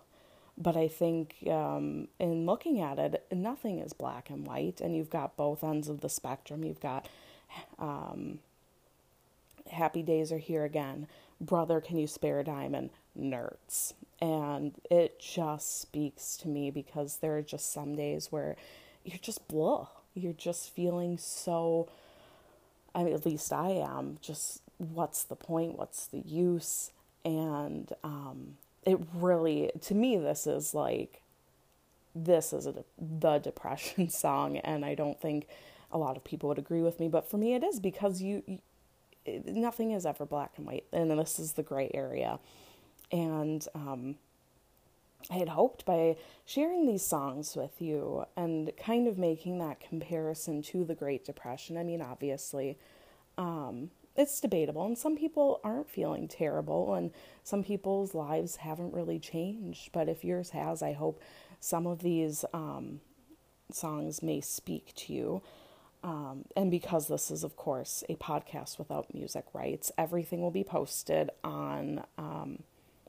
but 0.57 0.75
i 0.75 0.87
think 0.87 1.35
um, 1.49 2.07
in 2.19 2.45
looking 2.45 2.79
at 2.81 2.99
it 2.99 3.25
nothing 3.31 3.79
is 3.79 3.93
black 3.93 4.29
and 4.29 4.45
white 4.45 4.81
and 4.81 4.95
you've 4.95 5.09
got 5.09 5.37
both 5.37 5.63
ends 5.63 5.87
of 5.87 6.01
the 6.01 6.09
spectrum 6.09 6.63
you've 6.63 6.81
got 6.81 7.07
um, 7.79 8.39
happy 9.71 10.01
days 10.01 10.31
are 10.31 10.37
here 10.37 10.63
again 10.63 11.07
brother 11.39 11.79
can 11.79 11.97
you 11.97 12.07
spare 12.07 12.39
a 12.39 12.43
diamond 12.43 12.89
nertz 13.19 13.93
and 14.19 14.73
it 14.89 15.19
just 15.19 15.81
speaks 15.81 16.37
to 16.37 16.47
me 16.47 16.71
because 16.71 17.17
there 17.17 17.37
are 17.37 17.41
just 17.41 17.71
some 17.71 17.95
days 17.95 18.31
where 18.31 18.55
you're 19.07 19.19
just 19.19 19.47
blah. 19.47 19.87
You're 20.13 20.33
just 20.33 20.73
feeling 20.73 21.17
so, 21.17 21.87
I 22.93 23.03
mean, 23.03 23.13
at 23.13 23.25
least 23.25 23.53
I 23.53 23.69
am, 23.69 24.17
just 24.21 24.61
what's 24.77 25.23
the 25.23 25.35
point? 25.35 25.77
What's 25.77 26.07
the 26.07 26.19
use? 26.19 26.91
And 27.23 27.91
um, 28.03 28.57
it 28.87 28.99
really, 29.13 29.69
to 29.81 29.93
me, 29.93 30.17
this 30.17 30.47
is 30.47 30.73
like, 30.73 31.21
this 32.15 32.53
is 32.53 32.65
a, 32.65 32.85
the 32.97 33.37
depression 33.37 34.09
song. 34.23 34.57
And 34.57 34.85
I 34.85 34.95
don't 34.95 35.19
think 35.19 35.47
a 35.91 35.97
lot 35.97 36.15
of 36.15 36.23
people 36.23 36.47
would 36.49 36.57
agree 36.57 36.81
with 36.81 36.99
me, 36.99 37.09
but 37.09 37.29
for 37.29 37.37
me, 37.37 37.53
it 37.53 37.63
is 37.63 37.79
because 37.81 38.21
you, 38.21 38.43
you 38.47 38.59
nothing 39.45 39.91
is 39.91 40.05
ever 40.05 40.25
black 40.25 40.53
and 40.55 40.65
white. 40.65 40.85
And 40.93 41.11
this 41.11 41.37
is 41.37 41.53
the 41.53 41.63
gray 41.63 41.91
area. 41.93 42.39
And 43.11 43.67
um, 43.75 44.15
I 45.29 45.35
had 45.35 45.49
hoped 45.49 45.85
by 45.85 46.15
sharing 46.45 46.87
these 46.87 47.05
songs 47.05 47.57
with 47.57 47.81
you 47.81 48.25
and 48.37 48.71
kind 48.77 49.05
of 49.09 49.17
making 49.17 49.59
that 49.59 49.81
comparison 49.81 50.61
to 50.63 50.85
the 50.85 50.95
Great 50.95 51.25
Depression. 51.25 51.77
I 51.77 51.83
mean, 51.83 52.01
obviously, 52.01 52.77
um, 53.37 53.91
it's 54.17 54.41
debatable, 54.41 54.85
and 54.85 54.97
some 54.97 55.15
people 55.15 55.59
aren't 55.63 55.89
feeling 55.89 56.27
terrible, 56.27 56.93
and 56.95 57.11
some 57.43 57.63
people's 57.63 58.15
lives 58.15 58.57
haven't 58.57 58.93
really 58.93 59.19
changed. 59.19 59.91
But 59.91 60.09
if 60.09 60.25
yours 60.25 60.49
has, 60.49 60.81
I 60.81 60.93
hope 60.93 61.21
some 61.59 61.85
of 61.85 61.99
these 61.99 62.43
um, 62.53 63.01
songs 63.71 64.23
may 64.23 64.41
speak 64.41 64.93
to 64.95 65.13
you. 65.13 65.41
Um, 66.03 66.45
and 66.55 66.69
because 66.71 67.07
this 67.07 67.31
is, 67.31 67.43
of 67.43 67.55
course, 67.55 68.03
a 68.07 68.15
podcast 68.15 68.77
without 68.77 69.13
music 69.13 69.45
rights, 69.53 69.91
everything 69.97 70.41
will 70.41 70.51
be 70.51 70.63
posted 70.63 71.29
on 71.43 72.03
um, 72.17 72.63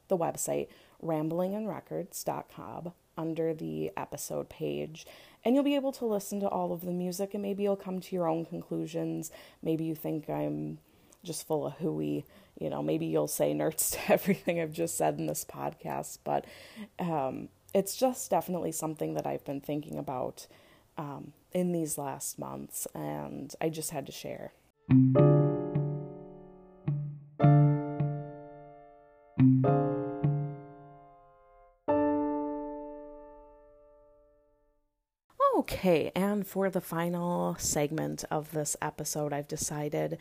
the 0.08 0.16
website 0.16 0.68
ramblingandrecords.com 1.02 2.92
under 3.16 3.54
the 3.54 3.92
episode 3.96 4.48
page. 4.48 5.06
And 5.44 5.54
you'll 5.54 5.64
be 5.64 5.74
able 5.74 5.92
to 5.92 6.06
listen 6.06 6.40
to 6.40 6.48
all 6.48 6.72
of 6.72 6.80
the 6.80 6.92
music 6.92 7.34
and 7.34 7.42
maybe 7.42 7.62
you'll 7.62 7.76
come 7.76 8.00
to 8.00 8.16
your 8.16 8.28
own 8.28 8.44
conclusions. 8.44 9.30
Maybe 9.62 9.84
you 9.84 9.94
think 9.94 10.28
I'm 10.28 10.78
just 11.24 11.46
full 11.46 11.66
of 11.66 11.74
hooey. 11.74 12.24
You 12.58 12.70
know, 12.70 12.82
maybe 12.82 13.06
you'll 13.06 13.28
say 13.28 13.52
nertz 13.52 13.92
to 14.06 14.12
everything 14.12 14.60
I've 14.60 14.72
just 14.72 14.96
said 14.96 15.18
in 15.18 15.26
this 15.26 15.44
podcast. 15.44 16.18
But 16.24 16.44
um, 16.98 17.48
it's 17.74 17.96
just 17.96 18.30
definitely 18.30 18.72
something 18.72 19.14
that 19.14 19.26
I've 19.26 19.44
been 19.44 19.60
thinking 19.60 19.98
about 19.98 20.46
um, 20.96 21.32
in 21.52 21.72
these 21.72 21.96
last 21.96 22.38
months, 22.38 22.86
and 22.94 23.54
I 23.60 23.68
just 23.68 23.90
had 23.90 24.06
to 24.06 24.12
share. 24.12 24.52
Okay, 35.58 36.10
and 36.14 36.46
for 36.46 36.70
the 36.70 36.80
final 36.80 37.54
segment 37.58 38.24
of 38.30 38.52
this 38.52 38.76
episode, 38.80 39.32
I've 39.32 39.48
decided 39.48 40.18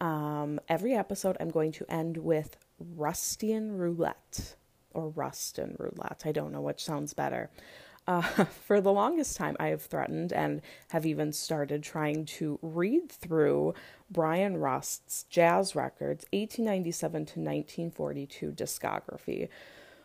um, 0.00 0.60
every 0.68 0.94
episode 0.94 1.36
I'm 1.40 1.50
going 1.50 1.72
to 1.72 1.90
end 1.90 2.16
with 2.16 2.56
Rustian 2.78 3.76
Roulette 3.76 4.54
or 4.92 5.08
Rustin 5.08 5.76
Roulette. 5.78 6.22
I 6.24 6.32
don't 6.32 6.52
know 6.52 6.60
which 6.60 6.84
sounds 6.84 7.14
better. 7.14 7.50
Uh, 8.06 8.22
for 8.66 8.80
the 8.80 8.92
longest 8.92 9.36
time, 9.36 9.56
I 9.60 9.68
have 9.68 9.82
threatened 9.82 10.32
and 10.32 10.62
have 10.88 11.06
even 11.06 11.32
started 11.32 11.82
trying 11.82 12.24
to 12.26 12.58
read 12.62 13.10
through 13.10 13.74
Brian 14.10 14.56
Rust's 14.56 15.24
jazz 15.24 15.76
records, 15.76 16.24
1897 16.32 17.12
to 17.12 17.40
1942 17.40 18.52
discography, 18.52 19.48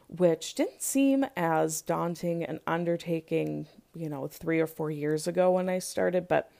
which 0.08 0.54
didn't 0.54 0.82
seem 0.82 1.26
as 1.36 1.82
daunting 1.82 2.44
an 2.44 2.60
undertaking, 2.68 3.68
you 3.96 4.10
know, 4.10 4.28
three 4.28 4.60
or 4.60 4.68
four 4.68 4.92
years 4.92 5.26
ago 5.26 5.52
when 5.52 5.70
I 5.70 5.80
started, 5.80 6.28
but 6.28 6.52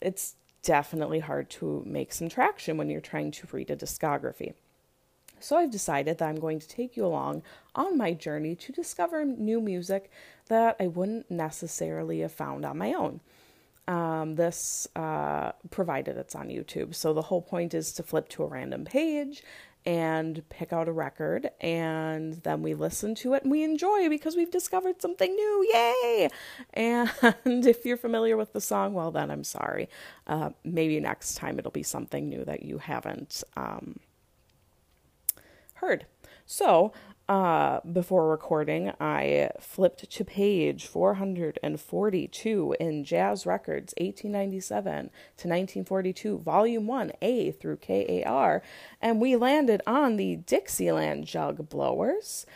it's 0.00 0.34
definitely 0.62 1.20
hard 1.20 1.50
to 1.50 1.82
make 1.86 2.12
some 2.12 2.28
traction 2.28 2.76
when 2.76 2.90
you're 2.90 3.00
trying 3.00 3.30
to 3.32 3.48
read 3.52 3.70
a 3.70 3.76
discography. 3.76 4.54
So 5.40 5.56
I've 5.56 5.70
decided 5.70 6.18
that 6.18 6.28
I'm 6.28 6.40
going 6.40 6.58
to 6.58 6.68
take 6.68 6.96
you 6.96 7.06
along 7.06 7.42
on 7.74 7.96
my 7.96 8.12
journey 8.12 8.54
to 8.56 8.72
discover 8.72 9.24
new 9.24 9.60
music 9.60 10.10
that 10.48 10.76
I 10.80 10.88
wouldn't 10.88 11.30
necessarily 11.30 12.20
have 12.20 12.32
found 12.32 12.64
on 12.64 12.78
my 12.78 12.92
own. 12.92 13.20
Um, 13.86 14.34
this, 14.34 14.86
uh, 14.96 15.52
provided 15.70 16.18
it's 16.18 16.34
on 16.34 16.48
YouTube. 16.48 16.94
So 16.94 17.14
the 17.14 17.22
whole 17.22 17.40
point 17.40 17.72
is 17.72 17.92
to 17.94 18.02
flip 18.02 18.28
to 18.30 18.42
a 18.42 18.46
random 18.46 18.84
page 18.84 19.42
and 19.88 20.46
pick 20.50 20.70
out 20.70 20.86
a 20.86 20.92
record, 20.92 21.48
and 21.62 22.34
then 22.42 22.60
we 22.60 22.74
listen 22.74 23.14
to 23.14 23.32
it 23.32 23.42
and 23.42 23.50
we 23.50 23.62
enjoy 23.62 24.06
because 24.10 24.36
we've 24.36 24.50
discovered 24.50 25.00
something 25.00 25.34
new. 25.34 25.66
Yay! 25.72 26.28
And 26.74 27.10
if 27.66 27.86
you're 27.86 27.96
familiar 27.96 28.36
with 28.36 28.52
the 28.52 28.60
song, 28.60 28.92
well, 28.92 29.10
then 29.10 29.30
I'm 29.30 29.44
sorry. 29.44 29.88
Uh, 30.26 30.50
maybe 30.62 31.00
next 31.00 31.36
time 31.36 31.58
it'll 31.58 31.70
be 31.70 31.82
something 31.82 32.28
new 32.28 32.44
that 32.44 32.64
you 32.64 32.76
haven't. 32.76 33.42
Um, 33.56 33.98
heard. 35.72 36.04
So, 36.50 36.92
uh, 37.28 37.80
before 37.80 38.30
recording, 38.30 38.90
I 38.98 39.50
flipped 39.60 40.10
to 40.10 40.24
page 40.24 40.86
442 40.86 42.76
in 42.80 43.04
Jazz 43.04 43.44
Records 43.44 43.92
1897 43.98 44.94
to 44.94 45.10
1942, 45.46 46.38
Volume 46.38 46.86
1, 46.86 47.12
A 47.20 47.50
through 47.50 47.76
KAR, 47.76 48.62
and 49.02 49.20
we 49.20 49.36
landed 49.36 49.82
on 49.86 50.16
the 50.16 50.36
Dixieland 50.36 51.26
Jug 51.26 51.68
Blowers, 51.68 52.46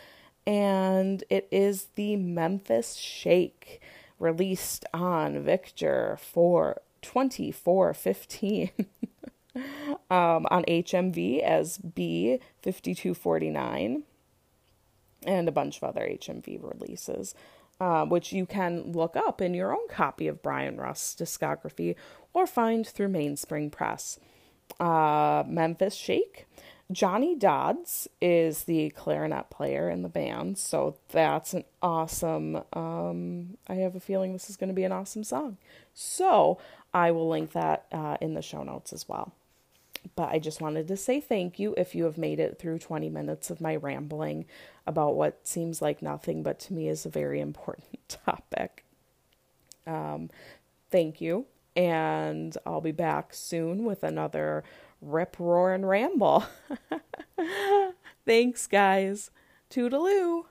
and 0.46 1.22
it 1.28 1.46
is 1.50 1.88
the 1.94 2.16
Memphis 2.16 2.94
Shake, 2.94 3.82
released 4.18 4.86
on 4.94 5.44
Victor 5.44 6.16
for 6.18 6.80
2415. 7.02 8.70
um, 10.10 10.46
on 10.50 10.64
HMV 10.64 11.42
as 11.42 11.78
B5249 11.78 14.02
and 15.24 15.48
a 15.48 15.52
bunch 15.52 15.76
of 15.76 15.84
other 15.84 16.02
HMV 16.02 16.60
releases, 16.62 17.34
uh, 17.80 18.04
which 18.04 18.32
you 18.32 18.46
can 18.46 18.92
look 18.92 19.16
up 19.16 19.40
in 19.40 19.54
your 19.54 19.72
own 19.72 19.88
copy 19.88 20.28
of 20.28 20.42
Brian 20.42 20.76
Rust's 20.76 21.20
discography 21.20 21.94
or 22.32 22.46
find 22.46 22.86
through 22.86 23.08
Mainspring 23.08 23.70
Press. 23.70 24.18
Uh, 24.80 25.44
Memphis 25.46 25.94
Shake. 25.94 26.46
Johnny 26.90 27.34
Dodds 27.34 28.08
is 28.20 28.64
the 28.64 28.90
clarinet 28.90 29.48
player 29.48 29.88
in 29.88 30.02
the 30.02 30.08
band, 30.08 30.58
so 30.58 30.96
that's 31.08 31.54
an 31.54 31.64
awesome. 31.82 32.62
Um, 32.74 33.56
I 33.66 33.74
have 33.76 33.96
a 33.96 34.00
feeling 34.00 34.32
this 34.32 34.50
is 34.50 34.56
going 34.56 34.68
to 34.68 34.74
be 34.74 34.84
an 34.84 34.92
awesome 34.92 35.24
song. 35.24 35.56
So 35.94 36.58
I 36.92 37.10
will 37.10 37.28
link 37.28 37.52
that 37.52 37.86
uh, 37.92 38.18
in 38.20 38.34
the 38.34 38.42
show 38.42 38.62
notes 38.62 38.92
as 38.92 39.08
well. 39.08 39.32
But 40.14 40.30
I 40.30 40.38
just 40.38 40.60
wanted 40.60 40.88
to 40.88 40.96
say 40.96 41.20
thank 41.20 41.58
you 41.58 41.74
if 41.76 41.94
you 41.94 42.04
have 42.04 42.18
made 42.18 42.40
it 42.40 42.58
through 42.58 42.80
20 42.80 43.08
minutes 43.08 43.50
of 43.50 43.60
my 43.60 43.76
rambling 43.76 44.46
about 44.86 45.14
what 45.14 45.46
seems 45.46 45.80
like 45.80 46.02
nothing, 46.02 46.42
but 46.42 46.58
to 46.60 46.74
me 46.74 46.88
is 46.88 47.06
a 47.06 47.10
very 47.10 47.40
important 47.40 47.98
topic. 48.08 48.84
Um, 49.86 50.30
thank 50.90 51.20
you. 51.20 51.46
And 51.74 52.56
I'll 52.66 52.82
be 52.82 52.92
back 52.92 53.32
soon 53.32 53.84
with 53.84 54.02
another 54.02 54.62
rip, 55.00 55.36
roar, 55.38 55.72
and 55.72 55.88
ramble. 55.88 56.44
Thanks, 58.26 58.66
guys. 58.66 59.30
Toodaloo. 59.70 60.44